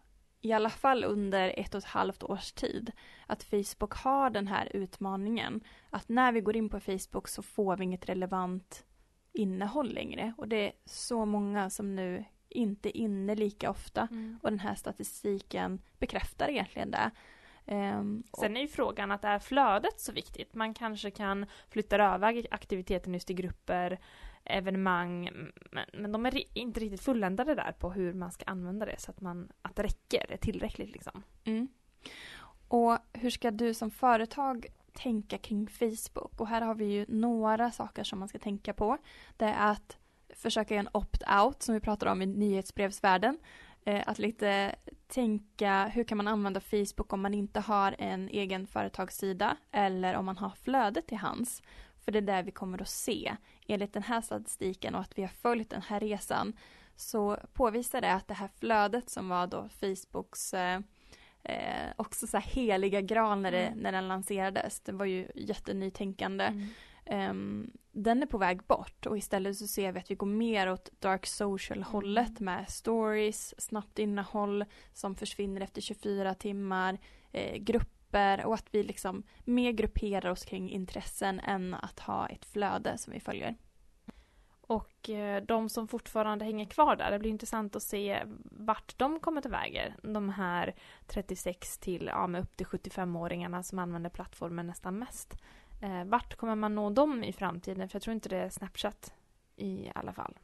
i 0.42 0.54
alla 0.54 0.70
fall 0.70 1.04
under 1.04 1.54
ett 1.58 1.76
och 1.76 1.80
ett 1.80 1.86
halvt 1.86 2.24
års 2.24 2.52
tid. 2.52 2.92
Att 3.28 3.44
Facebook 3.44 3.94
har 3.94 4.30
den 4.30 4.48
här 4.48 4.70
utmaningen. 4.74 5.62
Att 5.90 6.10
när 6.10 6.32
vi 6.32 6.42
går 6.42 6.56
in 6.56 6.70
på 6.70 6.80
Facebook 6.80 7.28
så 7.28 7.42
får 7.42 7.78
vi 7.78 7.84
inget 7.84 8.10
relevant 8.10 8.86
innehåll 9.34 9.94
längre. 9.94 10.34
Och 10.38 10.48
det 10.48 10.68
är 10.68 10.72
så 10.86 11.26
många 11.26 11.70
som 11.70 11.96
nu 11.96 12.26
inte 12.50 12.98
är 12.98 13.02
inne 13.02 13.36
lika 13.36 13.70
ofta. 13.70 14.08
Mm. 14.12 14.40
Och 14.44 14.50
den 14.50 14.60
här 14.60 14.76
statistiken 14.76 15.82
bekräftar 16.00 16.50
egentligen 16.50 16.92
det. 16.92 17.12
Um, 17.66 18.24
Sen 18.40 18.58
är 18.58 18.62
ju 18.62 18.68
frågan 18.68 19.12
att 19.12 19.24
är 19.24 19.40
flödet 19.40 20.00
så 20.00 20.12
viktigt? 20.12 20.54
Man 20.54 20.74
kanske 20.74 21.12
kan 21.12 21.46
flytta 21.70 21.96
över 21.96 22.48
aktiviteten 22.52 23.14
just 23.14 23.30
i 23.30 23.34
grupper 23.34 24.00
evenemang, 24.50 25.30
men, 25.72 25.86
men 25.94 26.12
de 26.12 26.26
är 26.26 26.44
inte 26.58 26.80
riktigt 26.80 27.02
fulländade 27.02 27.56
där 27.56 27.72
på 27.72 27.92
hur 27.92 28.14
man 28.14 28.32
ska 28.32 28.46
använda 28.46 28.86
det 28.86 29.00
så 29.00 29.12
att, 29.12 29.22
man, 29.22 29.52
att 29.62 29.76
det 29.76 29.84
räcker, 29.84 30.32
är 30.32 30.38
tillräckligt 30.38 30.92
liksom. 30.92 31.24
Mm. 31.44 31.68
Och 32.68 32.98
hur 33.14 33.30
ska 33.30 33.52
du 33.52 33.74
som 33.74 33.92
företag 33.92 34.66
tänka 34.94 35.38
kring 35.38 35.68
Facebook? 35.68 36.42
Och 36.42 36.48
här 36.48 36.62
har 36.62 36.76
vi 36.76 36.86
ju 36.86 37.06
några 37.08 37.72
saker 37.72 38.04
som 38.04 38.20
man 38.20 38.28
ska 38.28 38.40
tänka 38.40 38.74
på. 38.74 38.98
Det 39.38 39.46
är 39.46 39.72
att 39.72 39.98
försöka 40.30 40.74
göra 40.74 40.88
en 40.88 41.02
opt-out 41.02 41.64
som 41.64 41.76
vi 41.76 41.82
pratar 41.82 42.08
om 42.08 42.22
i 42.22 42.26
nyhetsbrevsvärlden. 42.26 43.40
Eh, 43.86 44.04
att 44.06 44.20
lite 44.20 44.76
tänka 45.08 45.88
hur 45.88 46.04
kan 46.04 46.18
man 46.18 46.28
använda 46.28 46.60
Facebook 46.60 47.14
om 47.14 47.22
man 47.22 47.34
inte 47.34 47.60
har 47.60 47.96
en 48.00 48.30
egen 48.30 48.68
företagssida 48.68 49.58
eller 49.72 50.16
om 50.16 50.26
man 50.26 50.38
har 50.38 50.50
flödet 50.50 51.08
till 51.08 51.18
hands. 51.18 51.62
För 52.08 52.12
det 52.12 52.20
är 52.20 52.38
det 52.38 52.42
vi 52.42 52.52
kommer 52.52 52.82
att 52.82 52.90
se. 52.90 53.36
Enligt 53.68 53.94
den 53.94 54.04
här 54.04 54.22
statistiken 54.22 54.96
och 54.96 55.02
att 55.02 55.18
vi 55.18 55.22
har 55.22 55.30
följt 55.30 55.70
den 55.70 55.82
här 55.82 56.00
resan 56.00 56.54
så 56.96 57.38
påvisar 57.54 58.02
det 58.02 58.14
att 58.14 58.28
det 58.28 58.34
här 58.34 58.50
flödet 58.60 59.10
som 59.10 59.30
var 59.30 59.48
då 59.48 59.70
Facebooks 59.70 60.54
eh, 60.54 60.80
eh, 61.44 61.92
också 61.96 62.28
så 62.28 62.38
här 62.38 62.44
heliga 62.44 63.02
graal 63.02 63.42
när, 63.42 63.52
det, 63.52 63.68
mm. 63.68 63.80
när 63.80 63.92
den 63.92 64.08
lanserades. 64.08 64.80
Det 64.80 64.92
var 64.92 65.06
ju 65.06 65.28
jättenytänkande. 65.36 66.54
Mm. 67.06 67.30
Um, 67.30 67.72
den 67.92 68.24
är 68.24 68.28
på 68.28 68.38
väg 68.38 68.64
bort 68.64 69.06
och 69.06 69.18
istället 69.18 69.58
så 69.58 69.68
ser 69.68 69.92
vi 69.92 70.00
att 70.00 70.12
vi 70.12 70.16
går 70.16 70.28
mer 70.28 70.72
åt 70.72 70.92
dark 71.00 71.26
social 71.26 71.84
hållet 71.84 72.40
mm. 72.40 72.56
med 72.56 72.70
stories, 72.70 73.62
snabbt 73.62 74.00
innehåll 74.00 74.66
som 74.94 75.16
försvinner 75.16 75.62
efter 75.62 75.82
24 75.82 76.34
timmar, 76.34 76.98
eh, 77.32 77.58
grupp 77.58 77.97
grupper 78.08 78.46
och 78.46 78.54
att 78.54 78.68
vi 78.72 78.84
liksom 78.84 79.24
mer 79.46 79.72
grupperar 79.72 80.30
oss 80.30 80.46
kring 80.46 80.70
intressen 80.70 81.40
än 81.40 81.74
att 81.74 82.00
ha 82.00 82.28
ett 82.28 82.46
flöde 82.46 82.98
som 82.98 83.14
vi 83.14 83.20
följer. 83.20 83.56
Och 84.62 85.10
eh, 85.10 85.44
de 85.44 85.70
som 85.70 85.88
fortfarande 85.88 86.46
hänger 86.46 86.66
kvar 86.66 86.96
där, 86.96 87.12
det 87.12 87.20
blir 87.20 87.32
intressant 87.32 87.76
att 87.76 87.84
se 87.84 88.24
vart 88.52 88.98
de 88.98 89.20
kommer 89.20 89.42
till 89.42 89.52
väger. 89.52 89.96
De 90.04 90.30
här 90.30 90.76
36 91.08 91.78
till, 91.78 92.06
ja 92.06 92.28
med 92.28 92.42
upp 92.42 92.58
till 92.58 92.66
75-åringarna 92.66 93.64
som 93.64 93.80
använder 93.80 94.10
plattformen 94.10 94.68
nästan 94.68 95.00
mest. 95.00 95.38
Eh, 95.82 96.04
vart 96.06 96.36
kommer 96.36 96.56
man 96.56 96.76
nå 96.76 96.90
dem 96.90 97.24
i 97.24 97.34
framtiden? 97.34 97.90
För 97.90 97.96
jag 97.96 98.04
tror 98.04 98.14
inte 98.14 98.30
det 98.30 98.38
är 98.38 98.50
Snapchat 98.50 99.14
i 99.56 99.92
alla 99.96 100.14
fall. 100.14 100.38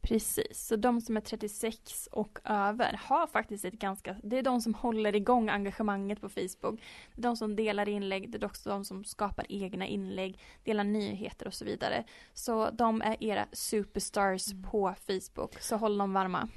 Precis, 0.00 0.66
så 0.66 0.76
de 0.76 1.00
som 1.00 1.16
är 1.16 1.20
36 1.20 2.08
och 2.12 2.38
över 2.44 3.00
har 3.04 3.26
faktiskt 3.26 3.64
ett 3.64 3.74
ganska, 3.74 4.16
det 4.22 4.38
är 4.38 4.42
de 4.42 4.60
som 4.60 4.74
håller 4.74 5.16
igång 5.16 5.48
engagemanget 5.48 6.20
på 6.20 6.28
Facebook. 6.28 6.80
Det 7.14 7.20
är 7.20 7.22
de 7.22 7.36
som 7.36 7.56
delar 7.56 7.88
inlägg, 7.88 8.30
det 8.30 8.42
är 8.42 8.46
också 8.46 8.70
de 8.70 8.84
som 8.84 9.04
skapar 9.04 9.46
egna 9.48 9.86
inlägg, 9.86 10.40
delar 10.64 10.84
nyheter 10.84 11.46
och 11.46 11.54
så 11.54 11.64
vidare. 11.64 12.04
Så 12.34 12.70
de 12.70 13.02
är 13.02 13.24
era 13.24 13.46
superstars 13.52 14.52
mm. 14.52 14.62
på 14.62 14.94
Facebook, 15.06 15.60
så 15.60 15.76
håll 15.76 15.98
dem 15.98 16.12
varma. 16.12 16.48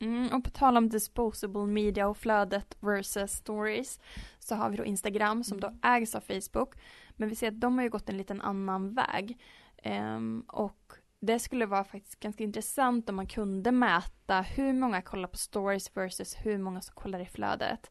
Mm, 0.00 0.28
och 0.32 0.44
på 0.44 0.50
tal 0.50 0.76
om 0.76 0.88
disposable 0.88 1.66
media 1.66 2.08
och 2.08 2.16
flödet 2.16 2.76
versus 2.80 3.32
stories 3.32 4.00
så 4.38 4.54
har 4.54 4.70
vi 4.70 4.76
då 4.76 4.84
Instagram 4.84 5.44
som 5.44 5.60
då 5.60 5.66
mm. 5.66 5.80
ägs 5.82 6.14
av 6.14 6.20
Facebook. 6.20 6.74
Men 7.16 7.28
vi 7.28 7.34
ser 7.34 7.48
att 7.48 7.60
de 7.60 7.76
har 7.76 7.82
ju 7.82 7.90
gått 7.90 8.08
en 8.08 8.16
liten 8.16 8.40
annan 8.40 8.94
väg. 8.94 9.38
Um, 9.84 10.44
och 10.48 10.92
det 11.26 11.38
skulle 11.38 11.66
vara 11.66 11.84
faktiskt 11.84 12.20
ganska 12.20 12.44
intressant 12.44 13.08
om 13.08 13.16
man 13.16 13.26
kunde 13.26 13.72
mäta 13.72 14.40
hur 14.40 14.72
många 14.72 15.02
kollar 15.02 15.28
på 15.28 15.36
stories 15.36 15.96
versus 15.96 16.34
hur 16.34 16.58
många 16.58 16.80
som 16.80 16.94
kollar 16.94 17.20
i 17.20 17.26
flödet. 17.26 17.90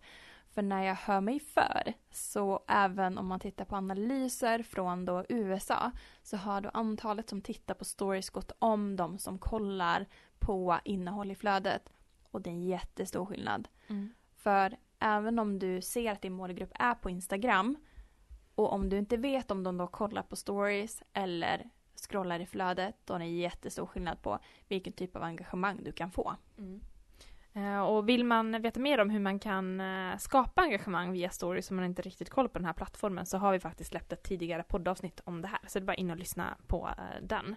För 0.50 0.62
när 0.62 0.84
jag 0.84 0.96
hör 0.96 1.22
mig 1.22 1.40
för, 1.40 1.94
så 2.12 2.64
även 2.68 3.18
om 3.18 3.28
man 3.28 3.40
tittar 3.40 3.66
på 3.66 3.76
analyser 3.76 4.64
från 4.64 5.06
då 5.06 5.26
USA, 5.30 5.92
så 6.24 6.38
har 6.38 6.62
då 6.62 6.70
antalet 6.74 7.30
som 7.30 7.42
tittar 7.42 7.74
på 7.74 7.86
stories 7.86 8.30
gått 8.30 8.52
om 8.60 8.96
de 8.96 9.18
som 9.18 9.40
kollar 9.40 10.06
på 10.40 10.80
innehåll 10.84 11.32
i 11.32 11.36
flödet. 11.36 11.90
Och 12.32 12.42
det 12.42 12.50
är 12.50 12.54
en 12.54 12.64
jättestor 12.64 13.26
skillnad. 13.26 13.68
Mm. 13.88 14.14
För 14.36 14.78
även 15.00 15.40
om 15.40 15.60
du 15.60 15.82
ser 15.82 16.12
att 16.12 16.22
din 16.22 16.34
målgrupp 16.34 16.72
är 16.74 16.96
på 16.96 17.10
Instagram 17.10 17.78
och 18.56 18.74
om 18.74 18.90
du 18.90 18.98
inte 18.98 19.18
vet 19.18 19.52
om 19.52 19.64
de 19.64 19.78
då 19.78 19.88
kollar 19.88 20.24
på 20.24 20.36
stories 20.36 21.04
eller 21.14 21.70
scrollar 22.04 22.40
i 22.40 22.46
flödet, 22.46 23.10
och 23.10 23.20
det 23.20 23.26
är 23.26 23.30
jättestor 23.30 23.86
skillnad 23.86 24.22
på 24.22 24.40
vilken 24.68 24.94
typ 24.94 25.16
av 25.16 25.24
engagemang 25.24 25.84
du 25.84 25.92
kan 25.92 26.12
få. 26.12 26.36
Mm. 26.58 26.82
Eh, 27.56 27.82
och 27.82 28.10
vill 28.10 28.26
man 28.26 28.62
veta 28.62 28.80
mer 28.80 29.00
om 29.00 29.10
hur 29.10 29.20
man 29.20 29.40
kan 29.40 29.82
eh, 29.82 30.18
skapa 30.18 30.62
engagemang 30.62 31.12
via 31.12 31.30
stories 31.30 31.70
om 31.70 31.76
man 31.76 31.86
inte 31.86 32.02
riktigt 32.02 32.30
koll 32.30 32.50
på 32.50 32.60
den 32.60 32.66
här 32.66 32.74
plattformen 32.74 33.26
så 33.26 33.38
har 33.38 33.52
vi 33.52 33.60
faktiskt 33.60 33.90
släppt 33.90 34.14
ett 34.14 34.24
tidigare 34.24 34.64
poddavsnitt 34.64 35.22
om 35.24 35.42
det 35.42 35.48
här. 35.48 35.60
Så 35.68 35.80
det 35.80 35.84
är 35.84 35.86
bara 35.86 35.96
in 35.96 36.12
och 36.12 36.18
lyssna 36.18 36.58
på 36.68 36.90
eh, 36.98 37.24
den. 37.24 37.56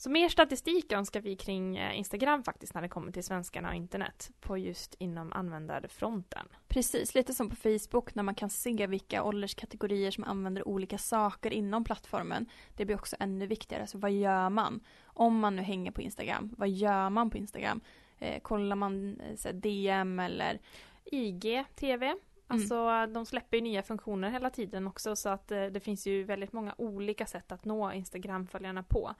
Så 0.00 0.10
mer 0.10 0.28
statistik 0.28 0.92
önskar 0.92 1.20
vi 1.20 1.36
kring 1.36 1.76
eh, 1.76 1.98
Instagram 1.98 2.42
faktiskt 2.42 2.74
när 2.74 2.82
det 2.82 2.88
kommer 2.88 3.12
till 3.12 3.24
svenskarna 3.24 3.68
och 3.68 3.74
internet 3.74 4.30
på 4.40 4.58
just 4.58 4.94
inom 4.98 5.32
användarfronten. 5.32 6.48
Precis, 6.68 7.14
lite 7.14 7.34
som 7.34 7.50
på 7.50 7.56
Facebook 7.56 8.14
när 8.14 8.22
man 8.22 8.34
kan 8.34 8.50
se 8.50 8.86
vilka 8.86 9.22
ålderskategorier 9.22 10.10
som 10.10 10.24
använder 10.24 10.68
olika 10.68 10.98
saker 10.98 11.50
inom 11.52 11.84
plattformen. 11.84 12.46
Det 12.76 12.84
blir 12.84 12.96
också 12.96 13.16
ännu 13.20 13.46
viktigare, 13.46 13.86
så 13.86 13.98
vad 13.98 14.12
gör 14.12 14.50
man? 14.50 14.80
Om 15.04 15.38
man 15.38 15.56
nu 15.56 15.62
hänger 15.62 15.90
på 15.90 16.02
Instagram, 16.02 16.54
vad 16.58 16.68
gör 16.68 17.10
man 17.10 17.30
på 17.30 17.38
Instagram? 17.38 17.80
Eh, 18.18 18.40
kollar 18.40 18.76
man 18.76 19.20
eh, 19.20 19.54
DM 19.54 20.20
eller 20.20 20.60
IG, 21.04 21.64
TV? 21.74 22.06
Mm. 22.06 22.18
Alltså 22.46 22.74
mm. 22.74 23.12
de 23.12 23.26
släpper 23.26 23.56
ju 23.56 23.62
nya 23.62 23.82
funktioner 23.82 24.30
hela 24.30 24.50
tiden 24.50 24.86
också 24.86 25.16
så 25.16 25.28
att 25.28 25.50
eh, 25.50 25.64
det 25.64 25.80
finns 25.80 26.06
ju 26.06 26.24
väldigt 26.24 26.52
många 26.52 26.74
olika 26.78 27.26
sätt 27.26 27.52
att 27.52 27.64
nå 27.64 27.92
Instagram-följarna 27.92 28.82
på. 28.82 29.14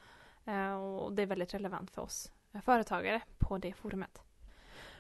Eh, 0.47 0.75
och 0.75 1.13
det 1.13 1.23
är 1.23 1.27
väldigt 1.27 1.55
relevant 1.55 1.91
för 1.91 2.03
oss 2.03 2.33
företagare 2.65 3.23
på 3.39 3.59
det 3.59 3.73
forumet. 3.73 4.23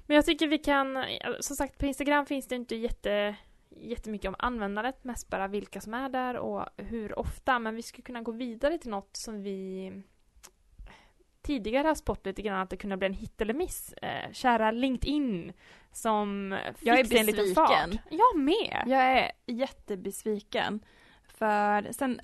Men 0.06 0.14
jag 0.14 0.26
tycker 0.26 0.49
vi 0.49 0.59
kan, 0.59 1.04
som 1.40 1.56
sagt 1.56 1.78
på 1.78 1.87
Instagram 1.87 2.26
finns 2.26 2.49
det 2.49 2.54
inte 2.54 2.76
jätte, 2.76 3.37
jättemycket 3.68 4.28
om 4.28 4.37
användandet, 4.38 5.04
mest 5.04 5.28
bara 5.28 5.49
vilka 5.49 5.80
som 5.80 5.94
är 5.94 6.09
där 6.09 6.37
och 6.37 6.66
hur 6.76 7.18
ofta. 7.18 7.59
Men 7.59 7.76
vi 7.76 7.82
skulle 7.82 8.02
kunna 8.02 8.23
gå 8.23 8.32
vidare 8.32 8.78
till 8.78 8.90
något 8.90 9.16
som 9.16 9.42
vi 9.42 9.92
tidigare 11.42 11.88
har 11.88 11.94
spått 11.94 12.26
lite 12.26 12.42
grann 12.42 12.61
att 12.61 12.70
det 12.70 12.76
kunde 12.76 12.97
bli 12.97 13.06
en 13.06 13.14
hit 13.14 13.40
eller 13.40 13.54
miss. 13.54 13.92
Eh, 13.92 14.32
kära 14.32 14.70
LinkedIn 14.70 15.52
som 15.92 16.59
fick 16.75 16.88
jag 16.88 16.99
är 16.99 17.16
en 17.16 17.26
liten 17.26 17.54
fart. 17.54 17.90
Jag 18.11 18.38
med! 18.38 18.82
Jag 18.87 19.02
är 19.02 19.32
jättebesviken. 19.47 20.85
För 21.25 21.92
sen 21.92 22.20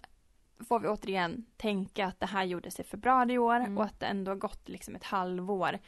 får 0.69 0.81
vi 0.81 0.89
återigen 0.89 1.45
tänka 1.57 2.07
att 2.07 2.21
det 2.21 2.27
här 2.27 2.45
gjordes 2.45 2.81
i 2.81 2.85
februari 2.85 3.33
i 3.33 3.39
år 3.39 3.57
mm. 3.57 3.79
och 3.79 3.85
att 3.85 4.01
det 4.01 4.07
ändå 4.07 4.31
har 4.31 4.37
gått 4.37 4.69
liksom 4.69 4.97
ett 4.97 5.05
halvår. 5.05 5.79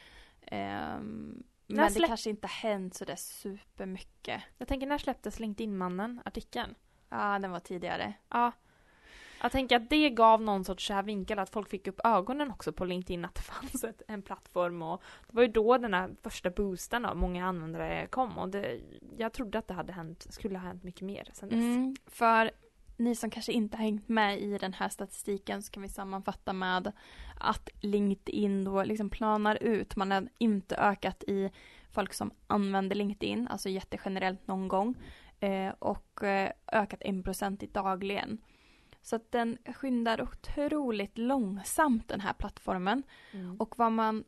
Um, 0.53 1.43
men 1.67 1.93
det 1.93 2.07
kanske 2.07 2.31
inte 2.31 2.47
har 2.47 2.71
hänt 2.71 2.95
sådär 2.95 3.17
supermycket. 3.17 4.43
Jag 4.59 4.69
tänker 4.69 4.87
när 4.87 4.99
släpptes 4.99 5.41
LinkedIn-mannen 5.41 6.21
artikeln? 6.25 6.75
Ja, 7.09 7.39
den 7.39 7.51
var 7.51 7.61
tidigare. 7.61 8.15
Ja. 8.29 8.53
Jag 9.43 9.53
tänker 9.53 9.77
att 9.77 9.91
det 9.91 10.11
gav 10.11 10.43
någon 10.43 10.65
sorts 10.65 10.87
så 10.87 10.93
här 10.93 11.03
vinkel 11.03 11.39
att 11.39 11.51
folk 11.51 11.69
fick 11.69 11.87
upp 11.87 12.01
ögonen 12.05 12.51
också 12.51 12.73
på 12.73 12.85
LinkedIn 12.85 13.25
att 13.25 13.35
det 13.35 13.43
fanns 13.43 13.85
ett, 13.85 14.03
en 14.09 14.23
plattform 14.23 14.83
och 14.83 15.03
det 15.27 15.37
var 15.37 15.43
ju 15.43 15.49
då 15.49 15.79
den 15.79 15.95
här 15.95 16.11
första 16.23 16.51
boosten 16.51 17.05
av 17.05 17.17
många 17.17 17.47
användare 17.47 18.07
kom 18.07 18.39
och 18.39 18.49
det, 18.49 18.81
jag 19.17 19.33
trodde 19.33 19.59
att 19.59 19.69
det 19.69 19.75
hade 19.75 19.93
hänt, 19.93 20.27
skulle 20.31 20.59
ha 20.59 20.67
hänt 20.67 20.85
mycket 20.85 21.03
mer 21.03 21.31
sen 21.33 21.49
dess. 21.49 21.57
Mm, 21.57 21.97
för 22.07 22.51
ni 22.99 23.15
som 23.15 23.31
kanske 23.31 23.53
inte 23.53 23.77
har 23.77 23.85
hängt 23.85 24.09
med 24.09 24.41
i 24.41 24.59
den 24.59 24.73
här 24.73 24.89
statistiken 24.89 25.63
så 25.63 25.71
kan 25.73 25.83
vi 25.83 25.89
sammanfatta 25.89 26.53
med 26.53 26.93
att 27.41 27.69
LinkedIn 27.81 28.65
då 28.65 28.83
liksom 28.83 29.11
planar 29.11 29.63
ut. 29.63 29.97
Man 29.97 30.11
har 30.11 30.29
inte 30.39 30.77
ökat 30.77 31.23
i 31.23 31.51
folk 31.91 32.15
som 32.15 32.31
använder 32.47 32.97
LinkedIn, 32.97 33.49
alltså 33.49 33.69
jättegenerellt 33.69 34.47
någon 34.47 34.69
gång. 34.69 34.95
Eh, 35.41 35.73
och 35.79 36.23
eh, 36.23 36.51
ökat 36.73 37.01
1% 37.01 37.73
dagligen. 37.73 38.39
Så 39.03 39.17
att 39.17 39.33
den 39.33 39.59
skyndar 39.75 40.23
otroligt 40.23 41.19
långsamt 41.19 42.09
den 42.09 42.21
här 42.21 42.33
plattformen. 42.33 43.03
Mm. 43.33 43.57
Och 43.61 43.79
vad 43.79 43.93
man 43.93 44.25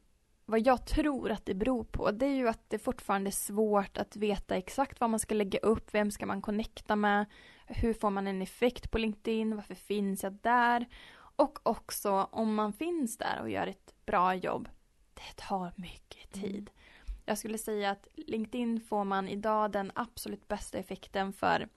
vad 0.51 0.67
jag 0.67 0.87
tror 0.87 1.31
att 1.31 1.47
det 1.47 1.55
beror 1.55 1.85
på 1.85 2.11
det 2.11 2.27
är 2.27 2.35
ju 2.35 2.49
att 2.49 2.71
det 2.71 2.79
fortfarande 2.79 3.31
är 3.31 3.33
svårt 3.33 3.99
att 3.99 4.17
veta 4.17 4.57
exakt 4.57 5.01
vad 5.01 5.11
man 5.11 5.21
ska 5.21 5.35
lägga 5.35 5.59
upp, 5.59 5.95
vem 5.95 6.11
ska 6.11 6.27
man 6.27 6.43
connecta 6.43 6.97
med, 6.97 7.27
hur 7.71 7.95
får 7.95 8.11
man 8.11 8.27
en 8.27 8.43
effekt 8.43 8.91
på 8.91 8.99
LinkedIn, 8.99 9.57
varför 9.57 9.75
finns 9.75 10.23
jag 10.23 10.33
där? 10.33 10.87
Och 11.37 11.59
också 11.63 12.29
om 12.33 12.55
man 12.55 12.73
finns 12.73 13.19
där 13.19 13.39
och 13.41 13.51
gör 13.51 13.67
ett 13.67 13.95
bra 14.07 14.35
jobb, 14.35 14.69
det 15.15 15.37
tar 15.37 15.73
mycket 15.77 16.37
mm. 16.37 16.47
tid. 16.47 16.71
Mm. 16.71 17.21
Jag 17.25 17.39
skulle 17.39 17.59
säga 17.59 17.91
att 17.91 18.09
LinkedIn 18.15 18.81
får 18.81 19.05
man 19.05 19.29
idag 19.29 19.71
den 19.71 19.93
absolut 19.95 20.49
bästa 20.49 20.79
effekten 20.79 21.33
för 21.33 21.69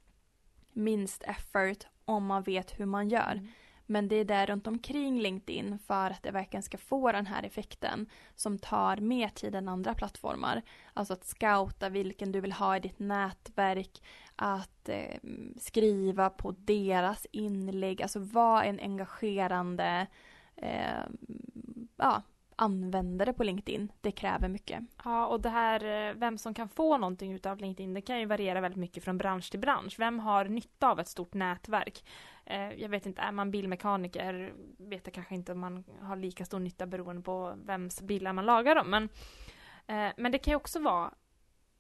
minst 0.72 1.24
effort 1.24 1.88
om 2.06 2.26
man 2.26 2.44
vet 2.44 2.80
hur 2.80 2.86
man 2.86 3.10
gör. 3.10 3.48
Men 3.86 4.08
det 4.08 4.16
är 4.16 4.25
där 4.25 4.48
runt 4.48 4.68
omkring 4.68 5.22
LinkedIn 5.22 5.80
för 5.80 6.10
att 6.10 6.24
det 6.24 6.32
verkligen 6.32 6.63
ska 6.63 6.78
få 6.78 7.12
den 7.12 7.25
här 7.25 7.44
effekten 7.44 8.10
som 8.36 8.58
tar 8.58 8.98
mer 8.98 9.30
tid 9.30 9.56
än 9.56 9.68
andra 9.68 9.94
plattformar. 9.94 10.62
Alltså 10.94 11.13
att 11.13 11.25
scouta 11.25 11.90
vilken 11.90 12.32
du 12.32 12.42
vill 12.42 12.52
ha 12.52 12.78
i 12.78 12.80
ditt 12.80 13.00
nätverk, 13.00 14.02
att 14.36 14.90
eh, 14.90 15.20
skriva 15.58 16.30
på 16.30 16.52
deras 16.52 17.28
inlägg, 17.32 18.02
alltså 18.02 18.20
vara 18.20 18.63
en 18.63 18.80
engagerande 18.80 20.08
eh, 20.56 21.04
ja, 21.98 22.22
användare 22.63 23.34
på 23.34 23.43
LinkedIn. 23.43 23.91
Det 24.01 24.12
kräver 24.12 24.50
mycket. 24.50 24.84
Ja, 25.03 25.25
och 25.25 25.41
det 25.41 25.50
här 25.50 26.10
eh, 26.10 26.13
vem 26.13 26.38
som 26.38 26.53
kan 26.53 26.70
få 26.70 26.98
någonting 26.98 27.34
utav 27.34 27.58
LinkedIn, 27.58 27.93
det 27.93 28.01
kan 28.01 28.20
ju 28.20 28.25
variera 28.25 28.62
väldigt 28.62 28.79
mycket 28.79 29.03
från 29.03 29.17
bransch 29.17 29.51
till 29.51 29.60
bransch. 29.60 29.96
Vem 30.00 30.20
har 30.20 30.46
nytta 30.46 30.91
av 30.91 31.00
ett 31.00 31.08
stort 31.08 31.34
nätverk? 31.34 32.03
Eh, 32.46 32.74
jag 32.74 32.89
vet 32.89 33.05
inte, 33.05 33.22
är 33.22 33.32
man 33.32 33.51
bilmekaniker 33.51 34.53
vet 34.77 35.01
jag 35.05 35.13
kanske 35.13 35.36
inte 35.36 35.51
om 35.51 35.60
man 35.60 35.84
har 36.01 36.15
lika 36.15 36.46
stor 36.46 36.60
nytta 36.60 36.86
beroende 36.86 37.22
på 37.22 37.53
vems 37.65 38.01
bilar 38.01 38.34
man 38.34 38.46
lagar 38.46 38.75
dem. 38.75 38.89
Men, 38.89 39.03
eh, 39.88 40.13
men 40.17 40.32
det 40.32 40.38
kan 40.38 40.51
ju 40.51 40.55
också 40.55 40.79
vara 40.79 41.12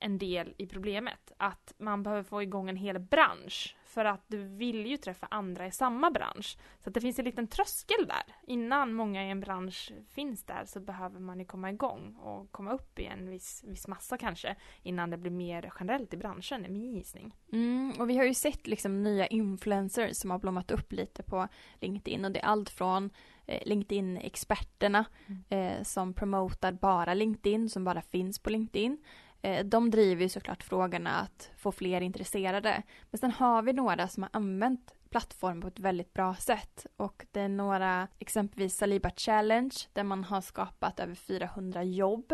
en 0.03 0.17
del 0.17 0.53
i 0.57 0.67
problemet. 0.67 1.31
Att 1.37 1.73
man 1.77 2.03
behöver 2.03 2.23
få 2.23 2.41
igång 2.41 2.69
en 2.69 2.75
hel 2.75 2.99
bransch. 2.99 3.75
För 3.83 4.05
att 4.05 4.23
du 4.27 4.43
vill 4.43 4.85
ju 4.85 4.97
träffa 4.97 5.27
andra 5.31 5.67
i 5.67 5.71
samma 5.71 6.11
bransch. 6.11 6.57
Så 6.83 6.89
det 6.89 7.01
finns 7.01 7.19
en 7.19 7.25
liten 7.25 7.47
tröskel 7.47 8.07
där. 8.07 8.35
Innan 8.47 8.93
många 8.93 9.27
i 9.27 9.29
en 9.29 9.39
bransch 9.39 9.91
finns 10.09 10.43
där 10.43 10.65
så 10.65 10.79
behöver 10.79 11.19
man 11.19 11.39
ju 11.39 11.45
komma 11.45 11.69
igång 11.69 12.15
och 12.15 12.51
komma 12.51 12.71
upp 12.71 12.99
i 12.99 13.05
en 13.05 13.29
viss, 13.29 13.63
viss 13.63 13.87
massa 13.87 14.17
kanske. 14.17 14.55
Innan 14.81 15.09
det 15.09 15.17
blir 15.17 15.31
mer 15.31 15.73
generellt 15.79 16.13
i 16.13 16.17
branschen, 16.17 16.65
är 16.65 16.69
min 16.69 16.93
gissning. 16.93 17.35
Mm, 17.51 17.93
och 17.99 18.09
vi 18.09 18.17
har 18.17 18.25
ju 18.25 18.33
sett 18.33 18.67
liksom 18.67 19.03
nya 19.03 19.27
influencers 19.27 20.17
som 20.17 20.31
har 20.31 20.39
blommat 20.39 20.71
upp 20.71 20.91
lite 20.91 21.23
på 21.23 21.47
LinkedIn. 21.79 22.25
Och 22.25 22.31
det 22.31 22.39
är 22.39 22.45
allt 22.45 22.69
från 22.69 23.09
eh, 23.45 23.61
LinkedIn-experterna 23.65 25.05
mm. 25.27 25.43
eh, 25.49 25.83
som 25.83 26.13
promotar 26.13 26.71
bara 26.71 27.13
LinkedIn, 27.13 27.69
som 27.69 27.83
bara 27.83 28.01
finns 28.01 28.39
på 28.39 28.49
LinkedIn. 28.49 28.97
Eh, 29.43 29.65
de 29.65 29.91
driver 29.91 30.23
ju 30.23 30.29
såklart 30.29 30.63
frågorna 30.63 31.09
att 31.09 31.51
få 31.57 31.71
fler 31.71 32.01
intresserade. 32.01 32.83
Men 33.11 33.19
sen 33.19 33.31
har 33.31 33.61
vi 33.61 33.73
några 33.73 34.07
som 34.07 34.23
har 34.23 34.29
använt 34.33 34.93
plattform 35.09 35.61
på 35.61 35.67
ett 35.67 35.79
väldigt 35.79 36.13
bra 36.13 36.35
sätt. 36.35 36.85
Och 36.95 37.25
det 37.31 37.39
är 37.39 37.49
några, 37.49 38.07
exempelvis 38.19 38.77
Saliba 38.77 39.11
Challenge, 39.17 39.75
där 39.93 40.03
man 40.03 40.23
har 40.23 40.41
skapat 40.41 40.99
över 40.99 41.15
400 41.15 41.83
jobb 41.83 42.33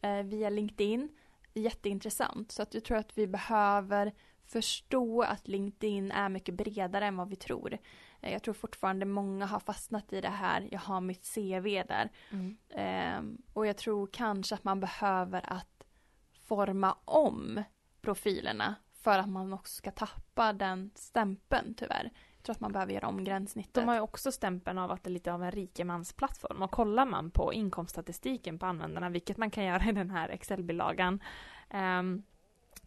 eh, 0.00 0.22
via 0.22 0.50
LinkedIn. 0.50 1.08
Jätteintressant. 1.54 2.52
Så 2.52 2.62
att 2.62 2.74
jag 2.74 2.84
tror 2.84 2.98
att 2.98 3.18
vi 3.18 3.26
behöver 3.26 4.12
förstå 4.46 5.22
att 5.22 5.48
LinkedIn 5.48 6.10
är 6.10 6.28
mycket 6.28 6.54
bredare 6.54 7.06
än 7.06 7.16
vad 7.16 7.28
vi 7.28 7.36
tror. 7.36 7.78
Eh, 8.20 8.32
jag 8.32 8.42
tror 8.42 8.54
fortfarande 8.54 9.06
många 9.06 9.46
har 9.46 9.60
fastnat 9.60 10.12
i 10.12 10.20
det 10.20 10.28
här, 10.28 10.68
jag 10.70 10.80
har 10.80 11.00
mitt 11.00 11.34
CV 11.34 11.82
där. 11.88 12.10
Mm. 12.30 12.56
Eh, 12.68 13.44
och 13.52 13.66
jag 13.66 13.76
tror 13.76 14.08
kanske 14.12 14.54
att 14.54 14.64
man 14.64 14.80
behöver 14.80 15.52
att 15.52 15.79
forma 16.50 16.96
om 17.04 17.62
profilerna 18.00 18.74
för 18.92 19.18
att 19.18 19.28
man 19.28 19.52
också 19.52 19.76
ska 19.76 19.90
tappa 19.90 20.52
den 20.52 20.90
stämpeln 20.94 21.74
tyvärr. 21.74 22.10
Jag 22.36 22.42
tror 22.44 22.54
att 22.54 22.60
man 22.60 22.72
behöver 22.72 22.92
göra 22.92 23.08
om 23.08 23.24
gränssnittet. 23.24 23.74
De 23.74 23.88
har 23.88 23.94
ju 23.94 24.00
också 24.00 24.32
stämpeln 24.32 24.78
av 24.78 24.90
att 24.90 25.04
det 25.04 25.10
är 25.10 25.12
lite 25.12 25.32
av 25.32 25.42
en 25.42 25.50
rikemansplattform 25.50 26.62
och 26.62 26.70
kollar 26.70 27.06
man 27.06 27.30
på 27.30 27.52
inkomststatistiken 27.52 28.58
på 28.58 28.66
användarna, 28.66 29.08
vilket 29.08 29.36
man 29.36 29.50
kan 29.50 29.64
göra 29.64 29.84
i 29.88 29.92
den 29.92 30.10
här 30.10 30.28
Excel-bilagan, 30.28 31.22
um, 31.74 32.22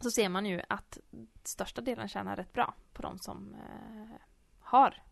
så 0.00 0.10
ser 0.10 0.28
man 0.28 0.46
ju 0.46 0.62
att 0.68 0.98
största 1.44 1.80
delen 1.80 2.08
tjänar 2.08 2.36
rätt 2.36 2.52
bra 2.52 2.74
på 2.92 3.02
de 3.02 3.18
som 3.18 3.54
uh, 3.54 4.16
har 4.58 5.02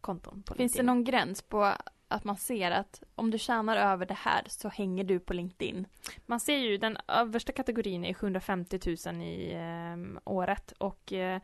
konton 0.00 0.42
på 0.42 0.54
Finns 0.54 0.58
LinkedIn. 0.58 0.86
det 0.86 0.92
någon 0.92 1.04
gräns 1.04 1.42
på 1.42 1.72
att 2.08 2.24
man 2.24 2.36
ser 2.36 2.70
att 2.70 3.02
om 3.14 3.30
du 3.30 3.38
tjänar 3.38 3.76
över 3.76 4.06
det 4.06 4.14
här 4.14 4.42
så 4.46 4.68
hänger 4.68 5.04
du 5.04 5.20
på 5.20 5.34
LinkedIn? 5.34 5.86
Man 6.26 6.40
ser 6.40 6.58
ju 6.58 6.78
den 6.78 6.98
översta 7.08 7.52
kategorin 7.52 8.04
är 8.04 8.14
750 8.14 8.80
000 9.06 9.22
i 9.22 9.52
eh, 9.54 10.20
året 10.24 10.72
och 10.72 11.12
eh, 11.12 11.40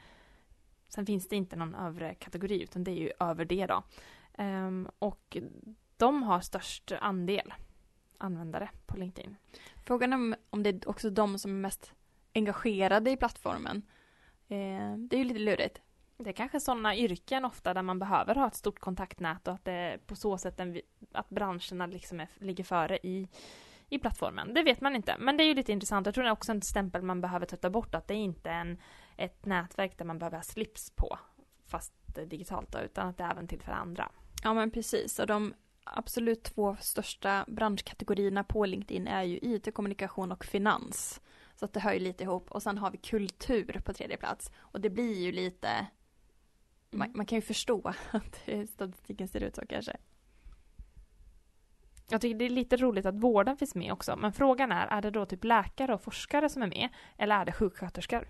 sen 0.88 1.06
finns 1.06 1.28
det 1.28 1.36
inte 1.36 1.56
någon 1.56 1.74
övre 1.74 2.14
kategori 2.14 2.62
utan 2.62 2.84
det 2.84 2.90
är 2.90 3.00
ju 3.00 3.10
över 3.20 3.44
det 3.44 3.66
då. 3.66 3.82
Ehm, 4.34 4.88
och 4.98 5.36
de 5.96 6.22
har 6.22 6.40
störst 6.40 6.92
andel 7.00 7.54
användare 8.18 8.70
på 8.86 8.96
LinkedIn. 8.96 9.36
Frågan 9.84 10.12
är 10.12 10.16
om, 10.16 10.34
om 10.50 10.62
det 10.62 10.70
är 10.70 10.88
också 10.88 11.10
de 11.10 11.38
som 11.38 11.50
är 11.50 11.60
mest 11.60 11.92
engagerade 12.34 13.10
i 13.10 13.16
plattformen. 13.16 13.82
Eh, 14.48 14.96
det 14.98 15.16
är 15.16 15.18
ju 15.18 15.24
lite 15.24 15.40
lurigt. 15.40 15.80
Det 16.22 16.30
är 16.30 16.32
kanske 16.32 16.60
sådana 16.60 16.96
yrken 16.96 17.44
ofta 17.44 17.74
där 17.74 17.82
man 17.82 17.98
behöver 17.98 18.34
ha 18.34 18.46
ett 18.46 18.54
stort 18.54 18.78
kontaktnät 18.78 19.48
och 19.48 19.54
att 19.54 19.64
det 19.64 19.98
på 20.06 20.16
så 20.16 20.38
sätt 20.38 20.60
en, 20.60 20.80
att 21.12 21.28
branscherna 21.28 21.86
liksom 21.86 22.20
är, 22.20 22.28
ligger 22.38 22.64
före 22.64 22.98
i, 23.02 23.28
i 23.88 23.98
plattformen. 23.98 24.54
Det 24.54 24.62
vet 24.62 24.80
man 24.80 24.96
inte, 24.96 25.16
men 25.18 25.36
det 25.36 25.44
är 25.44 25.46
ju 25.46 25.54
lite 25.54 25.72
intressant. 25.72 26.06
Jag 26.06 26.14
tror 26.14 26.24
det 26.24 26.30
är 26.30 26.32
också 26.32 26.52
en 26.52 26.62
stämpel 26.62 27.02
man 27.02 27.20
behöver 27.20 27.46
tvätta 27.46 27.70
bort, 27.70 27.94
att 27.94 28.08
det 28.08 28.14
är 28.14 28.18
inte 28.18 28.50
en, 28.50 28.78
ett 29.16 29.46
nätverk 29.46 29.98
där 29.98 30.04
man 30.04 30.18
behöver 30.18 30.36
ha 30.36 30.42
slips 30.42 30.90
på, 30.90 31.18
fast 31.66 31.94
digitalt 32.14 32.72
då, 32.72 32.78
utan 32.78 33.08
att 33.08 33.18
det 33.18 33.24
är 33.24 33.30
även 33.30 33.48
till 33.48 33.60
för 33.60 33.72
andra. 33.72 34.10
Ja 34.44 34.54
men 34.54 34.70
precis, 34.70 35.18
och 35.18 35.26
de 35.26 35.54
absolut 35.84 36.42
två 36.42 36.76
största 36.80 37.44
branschkategorierna 37.48 38.44
på 38.44 38.66
LinkedIn 38.66 39.06
är 39.06 39.22
ju 39.22 39.38
IT, 39.42 39.74
kommunikation 39.74 40.32
och 40.32 40.44
finans. 40.44 41.20
Så 41.54 41.64
att 41.64 41.72
det 41.72 41.80
hör 41.80 41.92
ju 41.92 41.98
lite 41.98 42.24
ihop. 42.24 42.50
Och 42.50 42.62
sen 42.62 42.78
har 42.78 42.90
vi 42.90 42.98
kultur 42.98 43.80
på 43.84 43.92
tredje 43.92 44.16
plats. 44.16 44.50
Och 44.58 44.80
det 44.80 44.90
blir 44.90 45.20
ju 45.20 45.32
lite 45.32 45.86
man, 46.92 47.12
man, 47.14 47.26
kan 47.26 47.36
ju 47.36 47.42
förstå 47.42 47.92
att 48.10 48.48
statistiken 48.68 49.28
ser 49.28 49.42
ut 49.42 49.56
så 49.56 49.66
kanske. 49.68 49.96
Jag 52.08 52.20
tycker 52.20 52.38
det 52.38 52.44
är 52.44 52.50
lite 52.50 52.76
roligt 52.76 53.06
att 53.06 53.14
vården 53.14 53.56
finns 53.56 53.74
med 53.74 53.92
också, 53.92 54.16
men 54.16 54.32
frågan 54.32 54.72
är, 54.72 54.86
är 54.86 55.02
det 55.02 55.10
då 55.10 55.26
typ 55.26 55.44
läkare 55.44 55.94
och 55.94 56.02
forskare 56.02 56.48
som 56.48 56.62
är 56.62 56.66
med, 56.66 56.88
eller 57.18 57.40
är 57.40 57.44
det 57.44 57.52
sjuksköterskor? 57.52 58.28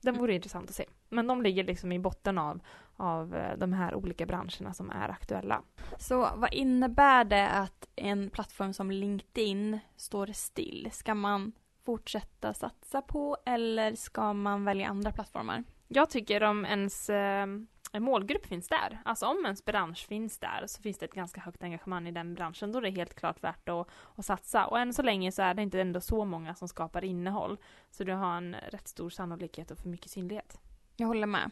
Det 0.00 0.10
vore 0.10 0.32
mm. 0.32 0.34
intressant 0.34 0.70
att 0.70 0.76
se. 0.76 0.84
Men 1.08 1.26
de 1.26 1.42
ligger 1.42 1.64
liksom 1.64 1.92
i 1.92 1.98
botten 1.98 2.38
av, 2.38 2.60
av 2.96 3.34
eh, 3.34 3.58
de 3.58 3.72
här 3.72 3.94
olika 3.94 4.26
branscherna 4.26 4.74
som 4.74 4.90
är 4.90 5.08
aktuella. 5.08 5.62
Så 5.98 6.28
vad 6.36 6.54
innebär 6.54 7.24
det 7.24 7.48
att 7.48 7.88
en 7.96 8.30
plattform 8.30 8.72
som 8.72 8.90
LinkedIn 8.90 9.78
står 9.96 10.26
still? 10.26 10.88
Ska 10.92 11.14
man 11.14 11.52
fortsätta 11.84 12.54
satsa 12.54 13.02
på 13.02 13.36
eller 13.46 13.94
ska 13.94 14.32
man 14.32 14.64
välja 14.64 14.88
andra 14.88 15.12
plattformar? 15.12 15.64
Jag 15.92 16.10
tycker 16.10 16.42
om 16.42 16.64
ens 16.64 17.10
eh, 17.10 17.46
målgrupp 17.92 18.46
finns 18.46 18.68
där, 18.68 19.00
alltså 19.04 19.26
om 19.26 19.44
ens 19.44 19.64
bransch 19.64 20.06
finns 20.06 20.38
där 20.38 20.64
så 20.66 20.82
finns 20.82 20.98
det 20.98 21.04
ett 21.06 21.14
ganska 21.14 21.40
högt 21.40 21.62
engagemang 21.62 22.08
i 22.08 22.12
den 22.12 22.34
branschen, 22.34 22.72
då 22.72 22.78
är 22.78 22.82
det 22.82 22.90
helt 22.90 23.14
klart 23.14 23.44
värt 23.44 23.68
att, 23.68 23.88
att 24.16 24.24
satsa. 24.24 24.66
Och 24.66 24.78
än 24.78 24.94
så 24.94 25.02
länge 25.02 25.32
så 25.32 25.42
är 25.42 25.54
det 25.54 25.62
inte 25.62 25.80
ändå 25.80 26.00
så 26.00 26.24
många 26.24 26.54
som 26.54 26.68
skapar 26.68 27.04
innehåll, 27.04 27.58
så 27.90 28.04
du 28.04 28.12
har 28.12 28.36
en 28.36 28.56
rätt 28.68 28.88
stor 28.88 29.10
sannolikhet 29.10 29.70
att 29.70 29.80
få 29.80 29.88
mycket 29.88 30.10
synlighet. 30.10 30.60
Jag 30.96 31.06
håller 31.06 31.26
med. 31.26 31.50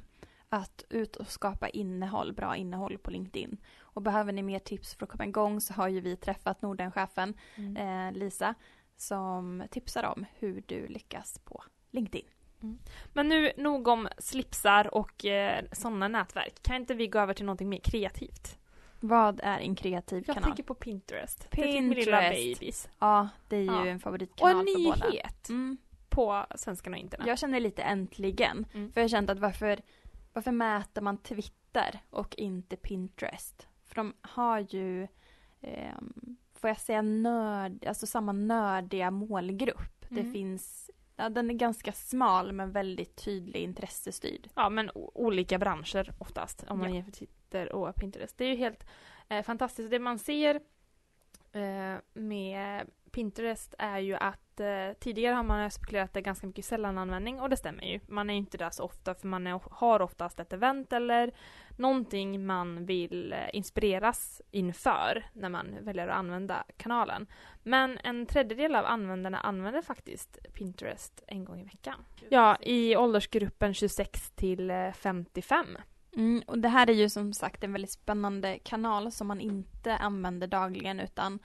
Att 0.48 0.84
ut 0.90 1.16
och 1.16 1.30
skapa 1.30 1.68
innehåll, 1.68 2.32
bra 2.32 2.56
innehåll 2.56 2.98
på 2.98 3.10
LinkedIn. 3.10 3.58
Och 3.78 4.02
behöver 4.02 4.32
ni 4.32 4.42
mer 4.42 4.58
tips 4.58 4.94
för 4.94 5.04
att 5.04 5.10
komma 5.10 5.26
igång 5.26 5.60
så 5.60 5.74
har 5.74 5.88
ju 5.88 6.00
vi 6.00 6.16
träffat 6.16 6.62
Nordenchefen 6.62 7.34
mm. 7.56 7.76
eh, 7.76 8.18
Lisa 8.18 8.54
som 8.96 9.62
tipsar 9.70 10.04
om 10.04 10.24
hur 10.38 10.62
du 10.66 10.86
lyckas 10.86 11.38
på 11.38 11.62
LinkedIn. 11.90 12.26
Mm. 12.62 12.78
Men 13.12 13.28
nu 13.28 13.52
nog 13.56 13.88
om 13.88 14.08
slipsar 14.18 14.94
och 14.94 15.24
eh, 15.24 15.64
sådana 15.72 16.08
nätverk. 16.08 16.62
Kan 16.62 16.76
inte 16.76 16.94
vi 16.94 17.06
gå 17.06 17.18
över 17.18 17.34
till 17.34 17.44
någonting 17.44 17.68
mer 17.68 17.78
kreativt? 17.78 18.58
Vad 19.00 19.40
är 19.42 19.58
en 19.58 19.74
kreativ 19.74 20.24
jag 20.26 20.34
kanal? 20.34 20.48
Jag 20.48 20.56
tänker 20.56 20.62
på 20.62 20.74
Pinterest. 20.74 21.50
Pinterest. 21.50 21.88
Det 21.88 22.04
lilla 22.04 22.20
babies. 22.20 22.88
Ja, 22.98 23.28
det 23.48 23.56
är 23.56 23.60
ju 23.60 23.66
ja. 23.66 23.86
en 23.86 24.00
favoritkanal 24.00 24.54
Och 24.54 24.60
en 24.60 24.64
nyhet 24.64 25.48
mm. 25.48 25.76
på 26.08 26.46
svenskarna 26.56 26.96
och 26.96 27.02
internet. 27.02 27.26
Jag 27.26 27.38
känner 27.38 27.60
lite 27.60 27.82
äntligen. 27.82 28.66
Mm. 28.74 28.92
För 28.92 29.00
jag 29.00 29.04
har 29.04 29.08
känt 29.08 29.30
att 29.30 29.38
varför, 29.38 29.80
varför 30.32 30.52
mäter 30.52 31.02
man 31.02 31.18
Twitter 31.18 32.00
och 32.10 32.34
inte 32.36 32.76
Pinterest? 32.76 33.68
För 33.84 33.94
de 33.94 34.14
har 34.20 34.58
ju, 34.58 35.02
eh, 35.60 35.94
får 36.54 36.68
jag 36.70 36.80
säga 36.80 37.02
nörd, 37.02 37.84
alltså 37.86 38.06
samma 38.06 38.32
nördiga 38.32 39.10
målgrupp. 39.10 40.10
Mm. 40.10 40.24
Det 40.24 40.32
finns 40.32 40.90
Ja, 41.20 41.28
den 41.28 41.50
är 41.50 41.54
ganska 41.54 41.92
smal 41.92 42.52
men 42.52 42.72
väldigt 42.72 43.16
tydlig 43.16 43.60
intressestyrd. 43.62 44.48
Ja, 44.54 44.68
men 44.70 44.90
olika 44.94 45.58
branscher 45.58 46.12
oftast 46.18 46.64
om 46.68 46.78
man 46.78 46.88
ja. 46.88 46.94
jämför 46.94 47.12
Twitter 47.12 47.72
och 47.72 47.94
Pinterest. 47.94 48.38
Det 48.38 48.44
är 48.44 48.48
ju 48.48 48.56
helt 48.56 48.86
eh, 49.28 49.42
fantastiskt. 49.42 49.90
Det 49.90 49.98
man 49.98 50.18
ser 50.18 50.54
eh, 51.52 51.96
med 52.12 52.90
Pinterest 53.18 53.74
är 53.78 53.98
ju 53.98 54.14
att 54.14 54.60
eh, 54.60 54.96
tidigare 55.00 55.34
har 55.34 55.42
man 55.42 55.70
spekulerat 55.70 56.04
att 56.04 56.14
det 56.14 56.20
är 56.20 56.24
ganska 56.24 56.46
mycket 56.46 56.64
sällananvändning 56.64 57.40
och 57.40 57.50
det 57.50 57.56
stämmer 57.56 57.82
ju. 57.82 58.00
Man 58.06 58.30
är 58.30 58.34
inte 58.34 58.58
där 58.58 58.70
så 58.70 58.82
ofta 58.82 59.14
för 59.14 59.28
man 59.28 59.46
är, 59.46 59.60
har 59.70 60.02
oftast 60.02 60.40
ett 60.40 60.52
event 60.52 60.92
eller 60.92 61.32
någonting 61.76 62.46
man 62.46 62.86
vill 62.86 63.32
eh, 63.32 63.38
inspireras 63.52 64.42
inför 64.50 65.26
när 65.32 65.48
man 65.48 65.66
väljer 65.80 66.08
att 66.08 66.16
använda 66.16 66.64
kanalen. 66.76 67.26
Men 67.62 67.98
en 68.04 68.26
tredjedel 68.26 68.74
av 68.74 68.84
användarna 68.84 69.38
använder 69.38 69.82
faktiskt 69.82 70.38
Pinterest 70.54 71.24
en 71.26 71.44
gång 71.44 71.60
i 71.60 71.64
veckan. 71.64 72.04
Ja, 72.28 72.56
i 72.60 72.96
åldersgruppen 72.96 73.74
26 73.74 74.30
till 74.30 74.70
eh, 74.70 74.92
55. 74.92 75.66
Mm, 76.16 76.42
och 76.46 76.58
det 76.58 76.68
här 76.68 76.90
är 76.90 76.94
ju 76.94 77.08
som 77.08 77.32
sagt 77.32 77.64
en 77.64 77.72
väldigt 77.72 77.92
spännande 77.92 78.58
kanal 78.58 79.12
som 79.12 79.26
man 79.26 79.40
inte 79.40 79.96
använder 79.96 80.46
dagligen 80.46 81.00
utan 81.00 81.38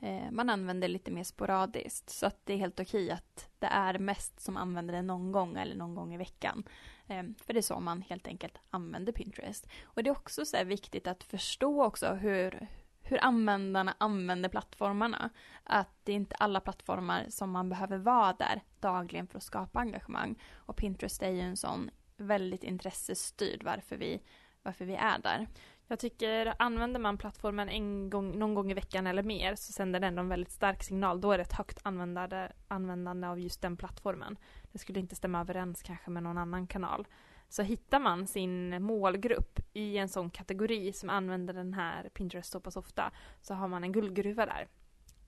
Eh, 0.00 0.30
man 0.30 0.50
använder 0.50 0.88
lite 0.88 1.10
mer 1.10 1.24
sporadiskt. 1.24 2.10
Så 2.10 2.26
att 2.26 2.40
det 2.44 2.52
är 2.52 2.56
helt 2.56 2.80
okej 2.80 3.10
att 3.10 3.50
det 3.58 3.66
är 3.66 3.98
mest 3.98 4.40
som 4.40 4.56
använder 4.56 4.94
det 4.94 5.02
någon 5.02 5.32
gång 5.32 5.56
eller 5.56 5.76
någon 5.76 5.94
gång 5.94 6.14
i 6.14 6.16
veckan. 6.16 6.64
Eh, 7.06 7.22
för 7.44 7.52
det 7.52 7.60
är 7.60 7.62
så 7.62 7.80
man 7.80 8.02
helt 8.02 8.26
enkelt 8.26 8.58
använder 8.70 9.12
Pinterest. 9.12 9.68
Och 9.84 10.02
det 10.02 10.10
är 10.10 10.16
också 10.16 10.44
så 10.44 10.64
viktigt 10.64 11.06
att 11.06 11.24
förstå 11.24 11.84
också 11.84 12.14
hur, 12.14 12.68
hur 13.02 13.24
användarna 13.24 13.94
använder 13.98 14.48
plattformarna. 14.48 15.30
Att 15.64 15.90
det 16.04 16.12
är 16.12 16.16
inte 16.16 16.34
alla 16.34 16.60
plattformar 16.60 17.26
som 17.28 17.50
man 17.50 17.68
behöver 17.68 17.98
vara 17.98 18.32
där 18.32 18.60
dagligen 18.80 19.26
för 19.26 19.38
att 19.38 19.44
skapa 19.44 19.80
engagemang. 19.80 20.42
Och 20.54 20.76
Pinterest 20.76 21.22
är 21.22 21.30
ju 21.30 21.40
en 21.40 21.56
sån 21.56 21.90
väldigt 22.16 22.64
intressestyrd 22.64 23.62
varför 23.62 23.96
vi, 23.96 24.22
varför 24.62 24.84
vi 24.84 24.94
är 24.94 25.18
där. 25.18 25.48
Jag 25.88 25.98
tycker 25.98 26.54
använder 26.58 27.00
man 27.00 27.18
plattformen 27.18 27.68
en 27.68 28.10
gång, 28.10 28.38
någon 28.38 28.54
gång 28.54 28.70
i 28.70 28.74
veckan 28.74 29.06
eller 29.06 29.22
mer 29.22 29.54
så 29.54 29.72
sänder 29.72 30.00
den 30.00 30.18
en 30.18 30.28
väldigt 30.28 30.52
stark 30.52 30.82
signal. 30.82 31.20
Då 31.20 31.32
är 31.32 31.38
det 31.38 31.42
ett 31.42 31.52
högt 31.52 31.78
användande, 31.82 32.48
användande 32.68 33.26
av 33.26 33.40
just 33.40 33.62
den 33.62 33.76
plattformen. 33.76 34.36
Det 34.72 34.78
skulle 34.78 35.00
inte 35.00 35.16
stämma 35.16 35.40
överens 35.40 35.82
kanske 35.82 36.10
med 36.10 36.22
någon 36.22 36.38
annan 36.38 36.66
kanal. 36.66 37.06
Så 37.48 37.62
hittar 37.62 38.00
man 38.00 38.26
sin 38.26 38.82
målgrupp 38.82 39.60
i 39.72 39.98
en 39.98 40.08
sån 40.08 40.30
kategori 40.30 40.92
som 40.92 41.10
använder 41.10 41.54
den 41.54 41.74
här 41.74 42.08
Pinterest 42.08 42.52
så 42.52 42.60
pass 42.60 42.76
ofta 42.76 43.12
så 43.40 43.54
har 43.54 43.68
man 43.68 43.84
en 43.84 43.92
guldgruva 43.92 44.46
där. 44.46 44.68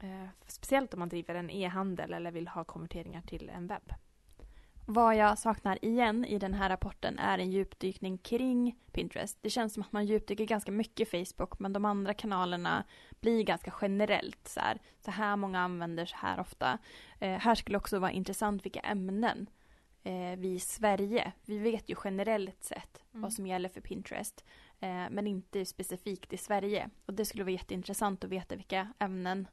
Eh, 0.01 0.29
speciellt 0.47 0.95
om 0.95 1.01
man 1.01 1.09
driver 1.09 1.35
en 1.35 1.51
e-handel 1.51 2.13
eller 2.13 2.31
vill 2.31 2.49
ha 2.49 2.65
konverteringar 2.65 3.23
till 3.23 3.49
en 3.49 3.67
webb. 3.67 3.93
Vad 4.91 5.17
jag 5.17 5.39
saknar 5.39 5.85
igen 5.85 6.25
i 6.25 6.39
den 6.39 6.55
här 6.55 6.69
rapporten 6.69 7.19
är 7.19 7.39
en 7.39 7.51
djupdykning 7.51 8.19
kring 8.19 8.77
Pinterest. 8.93 9.39
Det 9.41 9.51
känns 9.51 9.75
som 9.75 9.83
att 9.83 9.93
man 9.93 10.07
djupdyker 10.07 10.45
ganska 10.45 10.73
mycket 10.73 11.15
i 11.15 11.25
Facebook 11.25 11.59
men 11.59 11.73
de 11.73 11.85
andra 11.85 12.15
kanalerna 12.15 12.85
blir 13.21 13.43
ganska 13.43 13.75
generellt 13.81 14.49
så 14.49 14.61
här. 14.61 14.79
Så 15.05 15.11
här 15.11 15.37
många 15.37 15.61
använder 15.61 16.07
så 16.07 16.17
här 16.17 16.41
ofta. 16.41 16.79
Eh, 17.19 17.39
här 17.39 17.55
skulle 17.55 17.79
också 17.79 17.99
vara 17.99 18.11
intressant 18.11 18.65
vilka 18.65 18.81
ämnen 18.81 19.47
eh, 20.05 20.39
vi 20.39 20.49
i 20.55 20.61
Sverige. 20.61 21.33
Vi 21.45 21.59
vet 21.59 21.91
ju 21.91 21.95
generellt 22.05 22.65
sett 22.65 23.03
Mm. 23.13 23.23
vad 23.23 23.33
som 23.33 23.47
gäller 23.47 23.69
för 23.69 23.81
Pinterest. 23.81 24.45
Eh, 24.81 25.07
men 25.11 25.27
inte 25.27 25.65
specifikt 25.65 26.33
i 26.33 26.37
Sverige. 26.37 26.91
Och 27.07 27.15
det 27.15 27.25
skulle 27.25 27.45
vara 27.45 27.53
jätteintressant 27.53 28.25
att 28.25 28.31
veta 28.31 28.57
vilka 28.57 28.89
ämnen 28.99 29.49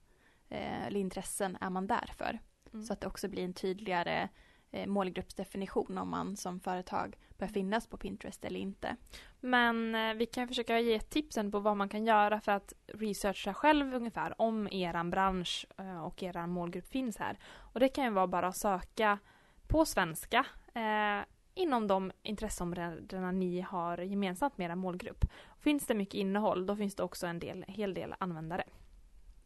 eh, 0.49 0.85
eller 0.87 0.99
intressen 0.99 1.57
är 1.61 1.69
man 1.69 1.87
där 1.87 2.13
för. 2.17 2.39
Mm. 2.73 2.85
Så 2.85 2.93
att 2.93 3.01
det 3.01 3.07
också 3.07 3.27
blir 3.27 3.43
en 3.43 3.53
tydligare 3.53 4.29
målgruppsdefinition 4.87 5.97
om 5.97 6.09
man 6.09 6.37
som 6.37 6.59
företag 6.59 7.17
bör 7.37 7.47
finnas 7.47 7.87
på 7.87 7.97
Pinterest 7.97 8.45
eller 8.45 8.59
inte. 8.59 8.95
Men 9.39 9.95
eh, 9.95 10.13
vi 10.13 10.25
kan 10.25 10.47
försöka 10.47 10.79
ge 10.79 10.99
tipsen 10.99 11.51
på 11.51 11.59
vad 11.59 11.77
man 11.77 11.89
kan 11.89 12.05
göra 12.05 12.41
för 12.41 12.51
att 12.51 12.73
researcha 12.87 13.53
själv 13.53 13.95
ungefär 13.95 14.41
om 14.41 14.67
eran 14.71 15.09
bransch 15.09 15.65
eh, 15.77 16.05
och 16.05 16.23
eran 16.23 16.49
målgrupp 16.49 16.87
finns 16.87 17.17
här. 17.17 17.39
Och 17.57 17.79
det 17.79 17.89
kan 17.89 18.03
ju 18.03 18.09
vara 18.09 18.27
bara 18.27 18.47
att 18.47 18.57
söka 18.57 19.19
på 19.67 19.85
svenska 19.85 20.45
eh, 20.73 21.25
inom 21.53 21.87
de 21.87 22.11
intresseområdena 22.23 23.31
ni 23.31 23.61
har 23.61 23.97
gemensamt 23.97 24.57
med 24.57 24.71
er 24.71 24.75
målgrupp. 24.75 25.25
Finns 25.59 25.85
det 25.85 25.93
mycket 25.93 26.15
innehåll 26.15 26.65
då 26.65 26.75
finns 26.75 26.95
det 26.95 27.03
också 27.03 27.27
en 27.27 27.39
del, 27.39 27.65
hel 27.67 27.93
del 27.93 28.15
användare. 28.19 28.63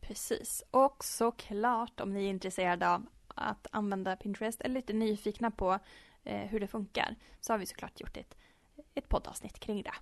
Precis. 0.02 0.64
Och 0.72 1.04
såklart 1.04 2.00
om 2.00 2.14
ni 2.14 2.26
är 2.26 2.30
intresserade 2.30 2.90
av 2.90 3.06
att 3.40 3.68
använda 3.72 4.16
Pinterest 4.16 4.62
eller 4.62 4.76
lite 4.76 4.94
nyfikna 4.94 5.52
på 5.52 5.80
eh, 6.24 6.48
hur 6.48 6.60
det 6.60 6.68
funkar 6.68 7.16
så 7.40 7.54
har 7.54 7.58
vi 7.58 7.66
såklart 7.66 8.00
gjort 8.00 8.18
ett, 8.18 8.38
ett 8.96 9.10
poddavsnitt 9.10 9.60
kring 9.60 9.84
det. 9.84 9.94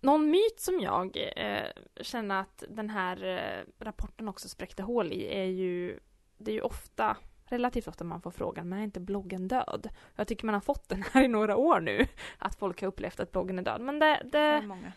Någon 0.00 0.30
myt 0.30 0.60
som 0.60 0.80
jag 0.80 1.32
eh, 1.36 1.66
känner 2.00 2.40
att 2.40 2.64
den 2.68 2.90
här 2.90 3.24
eh, 3.24 3.84
rapporten 3.84 4.28
också 4.28 4.48
spräckte 4.48 4.82
hål 4.82 5.12
i 5.12 5.34
är 5.34 5.44
ju 5.44 6.00
det 6.36 6.50
är 6.50 6.54
ju 6.54 6.60
ofta 6.60 7.16
relativt 7.44 7.88
ofta 7.88 8.04
man 8.04 8.22
får 8.22 8.30
frågan, 8.30 8.68
men 8.68 8.78
är 8.78 8.82
inte 8.82 9.00
bloggen 9.00 9.48
död? 9.48 9.88
Jag 10.16 10.28
tycker 10.28 10.46
man 10.46 10.54
har 10.54 10.60
fått 10.60 10.88
den 10.88 11.04
här 11.12 11.24
i 11.24 11.28
några 11.28 11.56
år 11.56 11.80
nu, 11.80 12.06
att 12.38 12.54
folk 12.54 12.80
har 12.80 12.88
upplevt 12.88 13.20
att 13.20 13.32
bloggen 13.32 13.58
är 13.58 13.62
död. 13.62 13.80
Men 13.80 13.98
det, 13.98 14.22
det, 14.32 14.62
många 14.62 14.92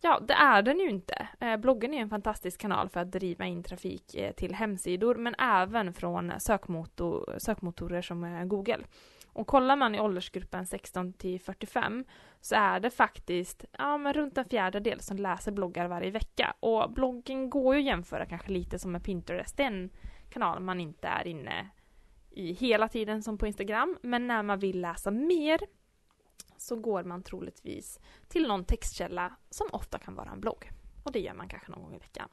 ja, 0.00 0.20
det 0.20 0.34
är 0.34 0.62
den 0.62 0.78
ju 0.78 0.88
inte. 0.88 1.28
Eh, 1.40 1.56
bloggen 1.56 1.94
är 1.94 2.00
en 2.00 2.08
fantastisk 2.08 2.60
kanal 2.60 2.88
för 2.88 3.00
att 3.00 3.12
driva 3.12 3.46
in 3.46 3.62
trafik 3.62 4.14
eh, 4.14 4.32
till 4.32 4.54
hemsidor, 4.54 5.14
men 5.14 5.34
även 5.38 5.92
från 5.92 6.32
sökmotor, 6.38 7.34
sökmotorer 7.38 8.02
som 8.02 8.24
eh, 8.24 8.44
Google. 8.44 8.84
Och 9.36 9.46
kollar 9.46 9.76
man 9.76 9.94
i 9.94 10.00
åldersgruppen 10.00 10.66
16 10.66 11.12
till 11.12 11.40
45 11.40 12.04
så 12.40 12.54
är 12.54 12.80
det 12.80 12.90
faktiskt 12.90 13.64
ja, 13.78 13.98
men 13.98 14.12
runt 14.12 14.38
en 14.38 14.44
fjärdedel 14.44 15.00
som 15.00 15.16
läser 15.16 15.52
bloggar 15.52 15.88
varje 15.88 16.10
vecka. 16.10 16.54
Och 16.60 16.92
bloggen 16.92 17.50
går 17.50 17.74
ju 17.74 17.80
att 17.80 17.86
jämföra 17.86 18.26
kanske 18.26 18.52
lite 18.52 18.78
som 18.78 18.92
med 18.92 19.04
Pinterest. 19.04 19.56
Det 19.56 19.62
är 19.62 19.66
en 19.66 19.90
kanal 20.30 20.60
man 20.60 20.80
inte 20.80 21.08
är 21.08 21.26
inne 21.26 21.70
i 22.30 22.52
hela 22.52 22.88
tiden 22.88 23.22
som 23.22 23.38
på 23.38 23.46
Instagram. 23.46 23.98
Men 24.02 24.26
när 24.26 24.42
man 24.42 24.58
vill 24.58 24.80
läsa 24.80 25.10
mer 25.10 25.60
så 26.58 26.76
går 26.76 27.04
man 27.04 27.22
troligtvis 27.22 28.00
till 28.28 28.48
någon 28.48 28.64
textkälla 28.64 29.36
som 29.50 29.66
ofta 29.72 29.98
kan 29.98 30.14
vara 30.14 30.30
en 30.30 30.40
blogg. 30.40 30.70
Och 31.02 31.12
det 31.12 31.20
gör 31.20 31.34
man 31.34 31.48
kanske 31.48 31.70
någon 31.70 31.82
gång 31.82 31.94
i 31.94 31.98
veckan. 31.98 32.28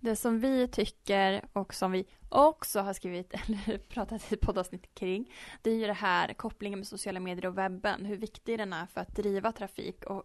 Det 0.00 0.16
som 0.16 0.40
vi 0.40 0.68
tycker 0.68 1.44
och 1.52 1.74
som 1.74 1.92
vi 1.92 2.06
också 2.28 2.80
har 2.80 2.92
skrivit 2.92 3.34
eller 3.46 3.78
pratat 3.78 4.32
i 4.32 4.34
ett 4.34 4.40
poddavsnitt 4.40 4.94
kring 4.94 5.34
det 5.62 5.70
är 5.70 5.74
ju 5.74 5.86
det 5.86 5.92
här 5.92 6.34
kopplingen 6.34 6.78
med 6.78 6.88
sociala 6.88 7.20
medier 7.20 7.46
och 7.46 7.58
webben. 7.58 8.04
Hur 8.04 8.16
viktig 8.16 8.58
den 8.58 8.72
är 8.72 8.86
för 8.86 9.00
att 9.00 9.16
driva 9.16 9.52
trafik 9.52 10.04
och 10.04 10.22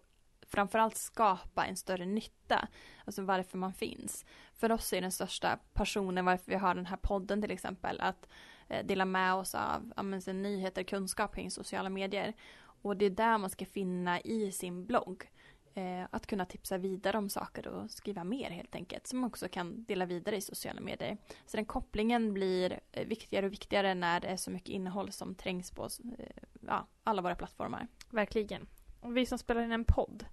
framförallt 0.49 0.97
skapa 0.97 1.65
en 1.65 1.75
större 1.75 2.06
nytta. 2.06 2.67
Alltså 3.06 3.21
varför 3.21 3.58
man 3.58 3.73
finns. 3.73 4.25
För 4.54 4.71
oss 4.71 4.93
är 4.93 5.02
den 5.02 5.12
största 5.12 5.60
passionen 5.73 6.25
varför 6.25 6.52
vi 6.52 6.58
har 6.58 6.75
den 6.75 6.86
här 6.86 6.97
podden 6.97 7.41
till 7.41 7.52
exempel 7.52 8.02
att 8.02 8.28
eh, 8.67 8.86
dela 8.86 9.06
med 9.06 9.34
oss 9.34 9.56
av 9.56 9.93
ja, 9.95 10.04
men, 10.04 10.21
nyheter, 10.41 10.84
kunskap 10.84 11.36
kring 11.36 11.52
sociala 11.52 11.89
medier. 11.89 12.34
Och 12.82 12.98
det 12.98 13.06
är 13.06 13.10
där 13.10 13.38
man 13.38 13.50
ska 13.50 13.65
finna 13.65 14.22
i 14.22 14.52
sin 14.52 14.86
blogg. 14.86 15.30
Eh, 15.74 16.08
att 16.12 16.28
kunna 16.28 16.46
tipsa 16.46 16.78
vidare 16.78 17.18
om 17.18 17.30
saker 17.30 17.68
och 17.68 17.92
skriva 17.92 18.24
mer 18.24 18.50
helt 18.50 18.76
enkelt. 18.76 19.08
Som 19.08 19.20
man 19.20 19.28
också 19.28 19.48
kan 19.48 19.84
dela 19.84 20.06
vidare 20.06 20.36
i 20.36 20.42
sociala 20.42 20.82
medier. 20.82 21.18
Så 21.46 21.58
den 21.58 21.65
kopplingen 21.65 22.34
blir 22.34 22.80
eh, 22.92 23.08
viktigare 23.08 23.46
och 23.46 23.52
viktigare 23.52 23.94
när 23.94 24.20
det 24.20 24.28
är 24.28 24.38
så 24.38 24.52
mycket 24.52 24.70
innehåll 24.70 25.12
som 25.12 25.36
trängs 25.36 25.72
på 25.72 25.84
eh, 26.18 26.26
ja, 26.68 26.88
alla 27.04 27.22
våra 27.22 27.36
plattformar. 27.36 27.88
Verkligen. 28.10 28.68
Och 29.00 29.18
vi 29.18 29.26
som 29.26 29.38
spelar 29.38 29.62
in 29.62 29.72
en 29.72 29.86
podd. 29.86 30.26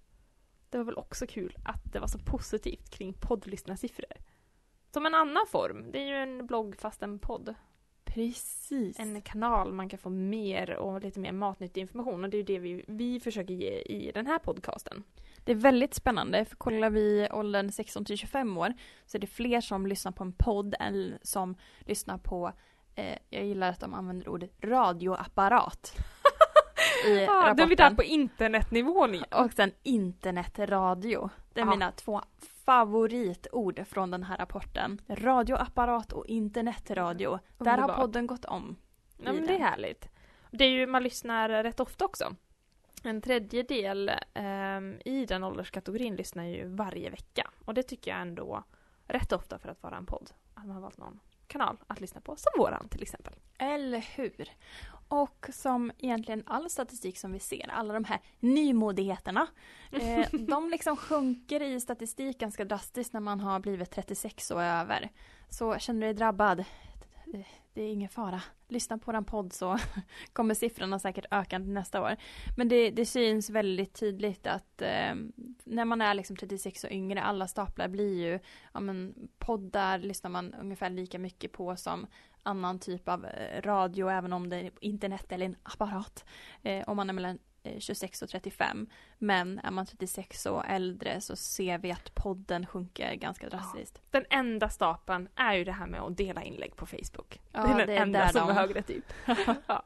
Det 0.70 0.78
var 0.78 0.84
väl 0.84 0.96
också 0.96 1.26
kul 1.26 1.56
att 1.64 1.92
det 1.92 2.00
var 2.00 2.06
så 2.06 2.18
positivt 2.18 2.90
kring 2.90 3.12
poddlyssnarsiffror. 3.12 4.12
Som 4.90 5.06
en 5.06 5.14
annan 5.14 5.46
form. 5.48 5.92
Det 5.92 5.98
är 5.98 6.06
ju 6.06 6.16
en 6.16 6.46
blogg 6.46 6.76
fast 6.76 7.02
en 7.02 7.18
podd. 7.18 7.54
Precis. 8.14 8.98
En 9.00 9.22
kanal 9.22 9.72
man 9.72 9.88
kan 9.88 9.98
få 9.98 10.10
mer 10.10 10.70
och 10.76 11.00
lite 11.02 11.20
mer 11.20 11.32
matnyttig 11.32 11.80
information. 11.80 12.24
Och 12.24 12.30
det 12.30 12.36
är 12.36 12.38
ju 12.38 12.44
det 12.44 12.58
vi, 12.58 12.84
vi 12.88 13.20
försöker 13.20 13.54
ge 13.54 13.70
i 13.80 14.10
den 14.14 14.26
här 14.26 14.38
podcasten. 14.38 15.02
Det 15.44 15.52
är 15.52 15.56
väldigt 15.56 15.94
spännande, 15.94 16.44
för 16.44 16.56
kollar 16.56 16.90
vi 16.90 17.28
åldern 17.32 17.72
16 17.72 18.04
till 18.04 18.16
25 18.18 18.58
år 18.58 18.74
så 19.06 19.16
är 19.16 19.20
det 19.20 19.26
fler 19.26 19.60
som 19.60 19.86
lyssnar 19.86 20.12
på 20.12 20.24
en 20.24 20.32
podd 20.32 20.74
än 20.80 21.18
som 21.22 21.54
lyssnar 21.80 22.18
på, 22.18 22.52
eh, 22.94 23.18
jag 23.30 23.44
gillar 23.44 23.70
att 23.70 23.80
de 23.80 23.94
använder 23.94 24.28
ordet 24.28 24.50
radioapparat. 24.64 25.92
I 27.06 27.26
Ah, 27.28 27.54
då 27.54 27.62
är 27.62 27.66
vi 27.66 27.74
där 27.74 27.94
på 27.94 28.02
internetnivån 28.02 29.14
igen. 29.14 29.26
Och 29.30 29.52
sen 29.52 29.72
internetradio. 29.82 31.30
Det 31.54 31.60
är 31.60 31.64
Ja. 31.64 31.70
mina 31.70 31.92
två 31.92 32.20
favoritord 32.66 33.86
från 33.86 34.10
den 34.10 34.22
här 34.22 34.36
rapporten. 34.36 35.00
Radioapparat 35.08 36.12
och 36.12 36.26
internetradio. 36.26 37.38
Där 37.58 37.78
har 37.78 37.94
podden 37.94 38.26
gått 38.26 38.44
om. 38.44 38.76
Ja, 39.16 39.32
men 39.32 39.46
det 39.46 39.54
är 39.54 39.58
härligt. 39.58 40.08
Det 40.50 40.64
är 40.64 40.68
ju, 40.68 40.86
man 40.86 41.02
lyssnar 41.02 41.48
rätt 41.48 41.80
ofta 41.80 42.04
också. 42.04 42.36
En 43.02 43.20
tredjedel 43.20 44.10
ehm, 44.34 45.00
i 45.04 45.26
den 45.26 45.44
ålderskategorin 45.44 46.16
lyssnar 46.16 46.44
ju 46.44 46.68
varje 46.68 47.10
vecka. 47.10 47.50
Och 47.64 47.74
det 47.74 47.82
tycker 47.82 48.10
jag 48.10 48.20
ändå 48.20 48.64
rätt 49.06 49.32
ofta 49.32 49.58
för 49.58 49.68
att 49.68 49.82
vara 49.82 49.96
en 49.96 50.06
podd. 50.06 50.30
Att 50.54 50.66
man 50.66 50.74
har 50.74 50.82
valt 50.82 50.98
någon 50.98 51.20
kanal 51.46 51.76
att 51.86 52.00
lyssna 52.00 52.20
på, 52.20 52.36
som 52.36 52.52
våran 52.58 52.88
till 52.88 53.02
exempel. 53.02 53.34
Eller 53.58 54.00
hur? 54.16 54.48
Och 55.08 55.46
som 55.52 55.92
egentligen 55.98 56.42
all 56.46 56.70
statistik 56.70 57.18
som 57.18 57.32
vi 57.32 57.38
ser, 57.38 57.70
alla 57.70 57.94
de 57.94 58.04
här 58.04 58.20
nymodigheterna, 58.40 59.46
eh, 59.92 60.28
de 60.32 60.70
liksom 60.70 60.96
sjunker 60.96 61.62
i 61.62 61.80
statistik 61.80 62.38
ganska 62.38 62.64
drastiskt 62.64 63.12
när 63.12 63.20
man 63.20 63.40
har 63.40 63.60
blivit 63.60 63.90
36 63.90 64.50
och 64.50 64.62
över. 64.62 65.10
Så 65.48 65.78
känner 65.78 66.00
du 66.00 66.06
dig 66.06 66.14
drabbad, 66.14 66.64
det- 67.26 67.44
är 67.82 67.92
ingen 67.92 68.08
fara. 68.08 68.42
Lyssna 68.68 68.98
på 68.98 69.12
den 69.12 69.24
podd 69.24 69.52
så 69.52 69.78
kommer 70.32 70.54
siffrorna 70.54 70.98
säkert 70.98 71.24
öka 71.30 71.58
nästa 71.58 72.02
år. 72.02 72.16
Men 72.56 72.68
det, 72.68 72.90
det 72.90 73.06
syns 73.06 73.50
väldigt 73.50 73.94
tydligt 73.94 74.46
att 74.46 74.82
eh, 74.82 75.14
när 75.64 75.84
man 75.84 76.00
är 76.00 76.14
liksom 76.14 76.36
36 76.36 76.84
och 76.84 76.90
yngre, 76.90 77.22
alla 77.22 77.48
staplar 77.48 77.88
blir 77.88 78.26
ju, 78.26 78.38
ja 78.74 78.80
men 78.80 79.14
poddar 79.38 79.98
lyssnar 79.98 80.30
man 80.30 80.54
ungefär 80.54 80.90
lika 80.90 81.18
mycket 81.18 81.52
på 81.52 81.76
som 81.76 82.06
annan 82.46 82.78
typ 82.78 83.08
av 83.08 83.24
eh, 83.26 83.62
radio, 83.62 84.08
även 84.10 84.32
om 84.32 84.48
det 84.48 84.56
är 84.56 84.70
internet 84.80 85.32
eller 85.32 85.46
en 85.46 85.56
apparat. 85.62 86.24
Eh, 86.62 86.88
om 86.88 86.96
man 86.96 87.08
är 87.10 87.14
mellan 87.14 87.38
eh, 87.62 87.78
26 87.78 88.22
och 88.22 88.28
35. 88.28 88.86
Men 89.18 89.58
är 89.58 89.70
man 89.70 89.86
36 89.86 90.46
och 90.46 90.64
äldre 90.66 91.20
så 91.20 91.36
ser 91.36 91.78
vi 91.78 91.92
att 91.92 92.14
podden 92.14 92.66
sjunker 92.66 93.14
ganska 93.14 93.48
drastiskt. 93.48 94.02
Den 94.10 94.24
enda 94.30 94.68
stapeln 94.68 95.28
är 95.36 95.54
ju 95.54 95.64
det 95.64 95.72
här 95.72 95.86
med 95.86 96.00
att 96.00 96.16
dela 96.16 96.42
inlägg 96.42 96.76
på 96.76 96.86
Facebook. 96.86 97.40
Ja, 97.52 97.62
det 97.66 97.72
är 97.72 97.76
den 97.76 97.86
det 97.86 97.94
är 97.96 98.02
enda 98.02 98.28
som 98.28 98.40
de- 98.48 98.50
är 98.50 98.54
högre 98.60 98.82
typ. 98.82 99.04
ja. 99.66 99.84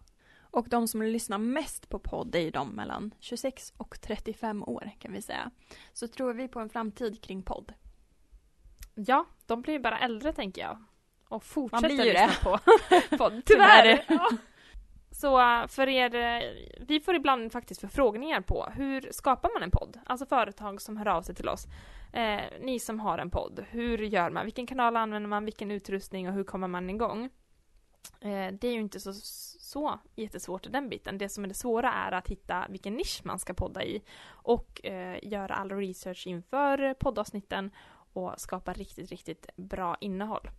Och 0.52 0.68
de 0.68 0.88
som 0.88 1.02
lyssnar 1.02 1.38
mest 1.38 1.88
på 1.88 1.98
podd 1.98 2.34
är 2.34 2.40
ju 2.40 2.50
de 2.50 2.68
mellan 2.68 3.14
26 3.20 3.72
och 3.76 4.00
35 4.00 4.62
år 4.62 4.90
kan 4.98 5.12
vi 5.12 5.22
säga. 5.22 5.50
Så 5.92 6.08
tror 6.08 6.32
vi 6.34 6.48
på 6.48 6.60
en 6.60 6.68
framtid 6.70 7.22
kring 7.22 7.42
podd. 7.42 7.72
ja, 8.94 9.26
de 9.46 9.62
blir 9.62 9.74
ju 9.74 9.80
bara 9.80 9.98
äldre 9.98 10.32
tänker 10.32 10.62
jag. 10.62 10.84
Och 11.30 11.44
fortsätter 11.44 11.88
blir 11.88 12.04
ju 12.04 12.12
lyssna 12.12 12.28
på 12.42 12.58
podd. 13.16 13.42
Tyvärr. 13.46 14.04
Ja. 14.08 14.30
Så 15.10 15.64
för 15.68 15.88
er, 15.88 16.42
vi 16.86 17.00
får 17.00 17.14
ibland 17.14 17.52
faktiskt 17.52 17.80
förfrågningar 17.80 18.40
på 18.40 18.66
hur 18.74 19.08
skapar 19.10 19.50
man 19.54 19.62
en 19.62 19.70
podd? 19.70 19.98
Alltså 20.06 20.26
företag 20.26 20.82
som 20.82 20.96
hör 20.96 21.08
av 21.08 21.22
sig 21.22 21.34
till 21.34 21.48
oss. 21.48 21.66
Eh, 22.12 22.40
ni 22.60 22.78
som 22.80 23.00
har 23.00 23.18
en 23.18 23.30
podd, 23.30 23.64
hur 23.70 23.98
gör 23.98 24.30
man? 24.30 24.44
Vilken 24.44 24.66
kanal 24.66 24.96
använder 24.96 25.28
man? 25.28 25.44
Vilken 25.44 25.70
utrustning 25.70 26.28
och 26.28 26.34
hur 26.34 26.44
kommer 26.44 26.68
man 26.68 26.90
igång? 26.90 27.24
Eh, 28.20 28.52
det 28.52 28.68
är 28.68 28.72
ju 28.72 28.80
inte 28.80 29.00
så, 29.00 29.12
så 29.60 29.98
jättesvårt 30.16 30.66
i 30.66 30.70
den 30.70 30.88
biten. 30.88 31.18
Det 31.18 31.28
som 31.28 31.44
är 31.44 31.48
det 31.48 31.54
svåra 31.54 31.92
är 31.92 32.12
att 32.12 32.28
hitta 32.28 32.66
vilken 32.68 32.94
nisch 32.94 33.20
man 33.24 33.38
ska 33.38 33.54
podda 33.54 33.84
i 33.84 34.02
och 34.28 34.86
eh, 34.86 35.18
göra 35.22 35.54
all 35.54 35.70
research 35.70 36.26
inför 36.26 36.94
poddavsnitten 36.94 37.70
och 38.12 38.40
skapa 38.40 38.72
riktigt, 38.72 39.10
riktigt 39.10 39.56
bra 39.56 39.96
innehåll. 40.00 40.50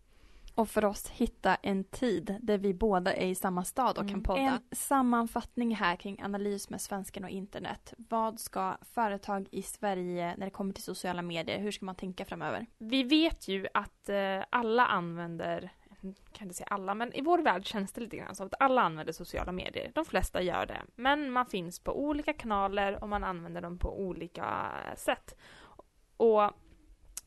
Och 0.55 0.69
för 0.69 0.85
oss 0.85 1.09
hitta 1.09 1.55
en 1.55 1.83
tid 1.83 2.37
där 2.41 2.57
vi 2.57 2.73
båda 2.73 3.13
är 3.13 3.27
i 3.27 3.35
samma 3.35 3.63
stad 3.63 3.97
och 3.97 4.03
Mm. 4.03 4.13
kan 4.13 4.23
podda. 4.23 4.41
En 4.41 4.59
sammanfattning 4.71 5.75
här 5.75 5.95
kring 5.95 6.21
analys 6.23 6.69
med 6.69 6.81
svenskan 6.81 7.23
och 7.23 7.29
internet. 7.29 7.93
Vad 7.97 8.39
ska 8.39 8.77
företag 8.81 9.47
i 9.51 9.61
Sverige 9.61 10.35
när 10.37 10.45
det 10.45 10.51
kommer 10.51 10.73
till 10.73 10.83
sociala 10.83 11.21
medier, 11.21 11.59
hur 11.59 11.71
ska 11.71 11.85
man 11.85 11.95
tänka 11.95 12.25
framöver? 12.25 12.65
Vi 12.77 13.03
vet 13.03 13.47
ju 13.47 13.67
att 13.73 14.09
eh, 14.09 14.43
alla 14.49 14.85
använder 14.85 15.71
kan 16.31 16.45
inte 16.47 16.53
säga 16.57 16.67
alla, 16.67 16.95
men 16.95 17.13
i 17.13 17.21
vår 17.21 17.39
värld 17.39 17.65
känns 17.65 17.91
det 17.93 18.01
lite 18.01 18.17
grann 18.17 18.35
som 18.35 18.45
att 18.47 18.53
alla 18.59 18.81
använder 18.81 19.13
sociala 19.13 19.51
medier. 19.51 19.91
De 19.95 20.05
flesta 20.05 20.41
gör 20.41 20.65
det. 20.65 20.81
Men 20.95 21.31
man 21.31 21.45
finns 21.45 21.79
på 21.79 21.99
olika 21.99 22.33
kanaler 22.33 23.03
och 23.03 23.09
man 23.09 23.23
använder 23.23 23.61
dem 23.61 23.77
på 23.77 23.99
olika 23.99 24.71
sätt. 24.95 25.35
Och 26.17 26.51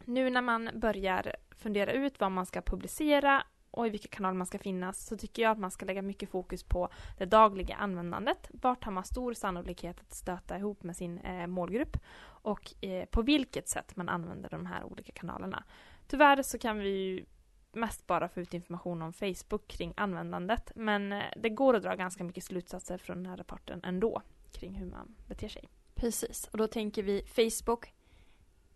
nu 0.05 0.31
när 0.31 0.43
man 0.43 0.71
börjar 0.75 1.37
fundera 1.65 1.93
ut 1.93 2.21
vad 2.21 2.33
man 2.33 2.47
ska 2.47 2.63
publicera 2.63 3.45
och 3.71 3.87
i 3.87 3.91
vilka 3.91 4.09
kanaler 4.09 4.35
man 4.35 4.47
ska 4.47 4.59
finnas 4.59 5.07
så 5.07 5.17
tycker 5.17 5.43
jag 5.43 5.53
att 5.53 5.59
man 5.59 5.71
ska 5.71 5.87
lägga 5.87 6.03
mycket 6.03 6.31
fokus 6.31 6.63
på 6.63 6.89
det 7.19 7.25
dagliga 7.25 7.75
användandet. 7.75 8.51
Vart 8.51 8.85
har 8.85 8.93
man 8.93 9.05
stor 9.05 9.35
sannolikhet 9.35 10.01
att 10.01 10.15
stöta 10.15 10.59
ihop 10.59 10.83
med 10.83 10.97
sin 10.97 11.19
eh, 11.19 11.47
målgrupp 11.47 11.97
och 12.25 12.85
eh, 12.85 13.05
på 13.05 13.23
vilket 13.23 13.69
sätt 13.69 13.97
man 13.97 14.09
använder 14.09 14.51
de 14.51 14.67
här 14.67 14.85
olika 14.85 15.13
kanalerna. 15.13 15.65
Tyvärr 16.07 16.43
så 16.43 16.59
kan 16.59 16.79
vi 16.79 16.89
ju 16.89 17.25
mest 17.73 18.07
bara 18.07 18.29
få 18.29 18.41
ut 18.41 18.55
information 18.55 19.03
om 19.03 19.13
Facebook 19.13 19.69
kring 19.69 19.95
användandet 19.97 20.73
men 20.77 21.13
eh, 21.13 21.23
det 21.37 21.51
går 21.51 21.77
att 21.77 21.83
dra 21.83 21.95
ganska 21.95 22.25
mycket 22.25 22.45
slutsatser 22.45 22.99
från 22.99 23.17
den 23.17 23.27
här 23.27 23.37
rapporten 23.37 23.81
ändå 23.85 24.23
kring 24.53 24.75
hur 24.75 24.87
man 24.87 25.15
beter 25.29 25.49
sig. 25.49 25.69
Precis, 25.95 26.49
och 26.53 26.59
då 26.59 26.67
tänker 26.67 27.03
vi 27.03 27.23
Facebook, 27.23 27.93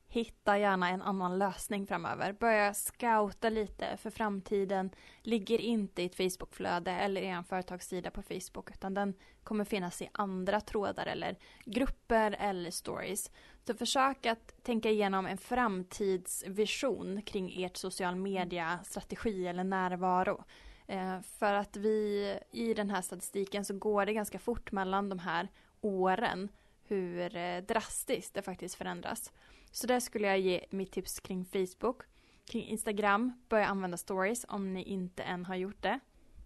hitta 0.08 0.58
gärna 0.58 0.88
en 0.88 1.02
annan 1.02 1.38
lösning 1.38 1.86
framöver. 1.86 2.32
Börja 2.32 2.74
scouta 2.74 3.48
lite 3.48 3.96
för 3.96 4.10
framtiden. 4.10 4.90
Ligger 5.22 5.60
inte 5.60 6.02
i 6.02 6.06
ett 6.06 6.14
Facebookflöde 6.14 6.90
eller 6.90 7.20
i 7.20 7.26
en 7.26 7.44
företagssida 7.44 8.10
på 8.10 8.22
Facebook 8.22 8.70
utan 8.70 8.94
den 8.94 9.14
kommer 9.42 9.64
finnas 9.64 10.02
i 10.02 10.08
andra 10.12 10.60
trådar 10.60 11.06
eller 11.06 11.36
grupper 11.64 12.36
eller 12.38 12.70
stories. 12.70 13.30
Så 13.66 13.74
försök 13.74 14.26
att 14.26 14.62
tänka 14.62 14.90
igenom 14.90 15.26
en 15.26 15.38
framtidsvision 15.38 17.22
kring 17.22 17.64
ert 17.64 17.76
social 17.76 18.16
media-strategi 18.16 19.46
eller 19.46 19.64
närvaro. 19.64 20.44
Eh, 20.86 21.20
för 21.20 21.54
att 21.54 21.76
vi 21.76 22.38
i 22.50 22.74
den 22.74 22.90
här 22.90 23.02
statistiken 23.02 23.64
så 23.64 23.74
går 23.74 24.06
det 24.06 24.12
ganska 24.12 24.38
fort 24.38 24.72
mellan 24.72 25.08
de 25.08 25.18
här 25.18 25.48
åren 25.80 26.48
hur 26.88 27.36
eh, 27.36 27.58
drastiskt 27.58 28.34
det 28.34 28.42
faktiskt 28.42 28.74
förändras. 28.74 29.32
Så 29.78 29.86
där 29.86 30.00
skulle 30.00 30.26
jag 30.26 30.38
ge 30.38 30.64
mitt 30.70 30.92
tips 30.92 31.20
kring 31.20 31.44
Facebook. 31.44 32.02
Kring 32.44 32.64
Instagram, 32.64 33.32
börja 33.48 33.66
använda 33.66 33.96
stories 33.96 34.46
om 34.48 34.74
ni 34.74 34.82
inte 34.82 35.22
än 35.22 35.44
har 35.44 35.54
gjort 35.54 35.82
det. 35.82 36.00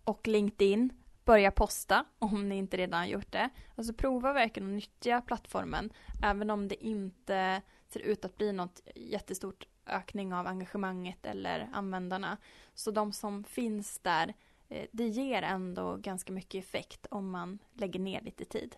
Och 0.05 0.29
LinkedIn, 0.29 0.93
börja 1.25 1.51
posta 1.51 2.05
om 2.19 2.49
ni 2.49 2.57
inte 2.57 2.77
redan 2.77 3.01
har 3.01 3.07
gjort 3.07 3.33
det. 3.33 3.51
Alltså 3.77 3.93
prova 3.93 4.33
verkligen 4.33 4.69
att 4.69 4.75
nyttja 4.75 5.21
plattformen 5.21 5.93
även 6.23 6.51
om 6.51 6.69
det 6.69 6.85
inte 6.85 7.63
ser 7.89 8.01
ut 8.01 8.25
att 8.25 8.37
bli 8.37 8.53
något 8.53 8.81
jättestort 8.95 9.67
ökning 9.87 10.35
av 10.35 10.47
engagemanget 10.47 11.27
eller 11.27 11.69
användarna. 11.73 12.37
Så 12.75 12.91
de 12.91 13.13
som 13.13 13.45
finns 13.45 13.99
där, 13.99 14.35
eh, 14.69 14.87
det 14.93 15.09
ger 15.09 15.43
ändå 15.43 15.97
ganska 15.97 16.33
mycket 16.33 16.65
effekt 16.65 17.07
om 17.11 17.31
man 17.31 17.59
lägger 17.73 18.01
ner 18.01 18.21
lite 18.21 18.45
tid. 18.45 18.77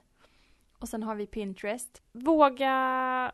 Och 0.79 0.89
sen 0.89 1.03
har 1.03 1.15
vi 1.15 1.27
Pinterest. 1.27 2.03
Våga 2.13 3.33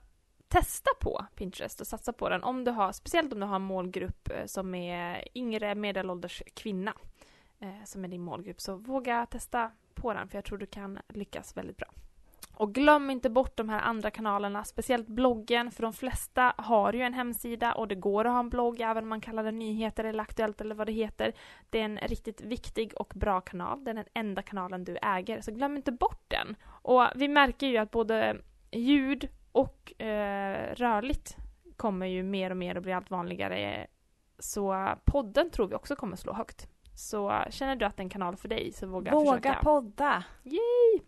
testa 0.50 0.90
på 1.00 1.26
Pinterest 1.34 1.80
och 1.80 1.86
satsa 1.86 2.12
på 2.12 2.28
den. 2.28 2.42
Om 2.42 2.64
du 2.64 2.70
har, 2.70 2.92
speciellt 2.92 3.32
om 3.32 3.40
du 3.40 3.46
har 3.46 3.56
en 3.56 3.62
målgrupp 3.62 4.30
eh, 4.30 4.46
som 4.46 4.74
är 4.74 5.24
yngre 5.34 5.74
medelålders 5.74 6.42
kvinna 6.54 6.94
eh, 7.60 7.84
som 7.84 8.04
är 8.04 8.08
din 8.08 8.20
målgrupp. 8.20 8.60
Så 8.60 8.74
våga 8.74 9.26
testa 9.26 9.70
på 9.94 10.14
den 10.14 10.28
för 10.28 10.38
jag 10.38 10.44
tror 10.44 10.58
du 10.58 10.66
kan 10.66 10.98
lyckas 11.08 11.56
väldigt 11.56 11.76
bra. 11.76 11.88
Och 12.54 12.74
glöm 12.74 13.10
inte 13.10 13.30
bort 13.30 13.56
de 13.56 13.68
här 13.68 13.80
andra 13.80 14.10
kanalerna, 14.10 14.64
speciellt 14.64 15.06
bloggen, 15.06 15.70
för 15.70 15.82
de 15.82 15.92
flesta 15.92 16.54
har 16.56 16.92
ju 16.92 17.02
en 17.02 17.14
hemsida 17.14 17.72
och 17.72 17.88
det 17.88 17.94
går 17.94 18.24
att 18.24 18.32
ha 18.32 18.40
en 18.40 18.48
blogg 18.48 18.80
även 18.80 19.02
om 19.02 19.08
man 19.08 19.20
kallar 19.20 19.44
det 19.44 19.50
nyheter 19.50 20.04
eller 20.04 20.22
aktuellt 20.22 20.60
eller 20.60 20.74
vad 20.74 20.86
det 20.86 20.92
heter. 20.92 21.32
Det 21.70 21.80
är 21.80 21.84
en 21.84 21.98
riktigt 21.98 22.40
viktig 22.40 22.92
och 22.96 23.12
bra 23.16 23.40
kanal, 23.40 23.84
det 23.84 23.90
är 23.90 23.94
den 23.94 24.04
enda 24.14 24.42
kanalen 24.42 24.84
du 24.84 24.96
äger, 25.02 25.40
så 25.40 25.52
glöm 25.52 25.76
inte 25.76 25.92
bort 25.92 26.24
den. 26.28 26.56
Och 26.66 27.06
vi 27.14 27.28
märker 27.28 27.66
ju 27.66 27.76
att 27.76 27.90
både 27.90 28.36
ljud 28.72 29.28
och 29.52 30.00
eh, 30.02 30.74
rörligt 30.74 31.36
kommer 31.76 32.06
ju 32.06 32.22
mer 32.22 32.50
och 32.50 32.56
mer 32.56 32.76
att 32.76 32.82
bli 32.82 32.92
allt 32.92 33.10
vanligare. 33.10 33.86
Så 34.38 34.94
podden 35.04 35.50
tror 35.50 35.68
vi 35.68 35.74
också 35.74 35.96
kommer 35.96 36.16
slå 36.16 36.32
högt. 36.32 36.68
Så 36.94 37.44
känner 37.50 37.76
du 37.76 37.84
att 37.84 37.96
det 37.96 38.00
är 38.00 38.04
en 38.04 38.10
kanal 38.10 38.36
för 38.36 38.48
dig 38.48 38.72
så 38.72 38.86
våga, 38.86 39.12
våga 39.12 39.30
försöka. 39.30 39.48
Våga 39.48 39.60
podda! 39.62 40.24
Yay! 40.44 41.00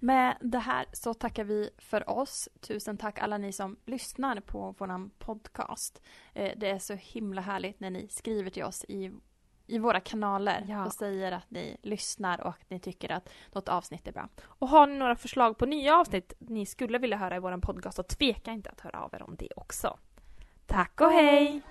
Med 0.00 0.36
det 0.40 0.58
här 0.58 0.86
så 0.92 1.14
tackar 1.14 1.44
vi 1.44 1.70
för 1.78 2.10
oss. 2.10 2.48
Tusen 2.60 2.98
tack 2.98 3.18
alla 3.18 3.38
ni 3.38 3.52
som 3.52 3.76
lyssnar 3.86 4.40
på 4.40 4.74
våran 4.78 5.10
podcast. 5.18 6.02
Eh, 6.34 6.52
det 6.56 6.70
är 6.70 6.78
så 6.78 6.94
himla 6.94 7.40
härligt 7.40 7.80
när 7.80 7.90
ni 7.90 8.08
skriver 8.08 8.50
till 8.50 8.64
oss 8.64 8.84
i 8.84 9.10
i 9.66 9.78
våra 9.78 10.00
kanaler 10.00 10.66
ja. 10.68 10.86
och 10.86 10.92
säger 10.92 11.32
att 11.32 11.50
ni 11.50 11.76
lyssnar 11.82 12.40
och 12.40 12.48
att 12.48 12.70
ni 12.70 12.80
tycker 12.80 13.12
att 13.12 13.28
något 13.52 13.68
avsnitt 13.68 14.08
är 14.08 14.12
bra. 14.12 14.28
Och 14.44 14.68
har 14.68 14.86
ni 14.86 14.98
några 14.98 15.16
förslag 15.16 15.58
på 15.58 15.66
nya 15.66 15.96
avsnitt 15.96 16.32
ni 16.38 16.66
skulle 16.66 16.98
vilja 16.98 17.16
höra 17.16 17.36
i 17.36 17.38
vår 17.38 17.58
podcast 17.58 17.96
så 17.96 18.02
tveka 18.02 18.52
inte 18.52 18.70
att 18.70 18.80
höra 18.80 19.00
av 19.00 19.14
er 19.14 19.22
om 19.22 19.36
det 19.38 19.48
också. 19.56 19.98
Tack 20.66 21.00
och 21.00 21.10
hej! 21.10 21.62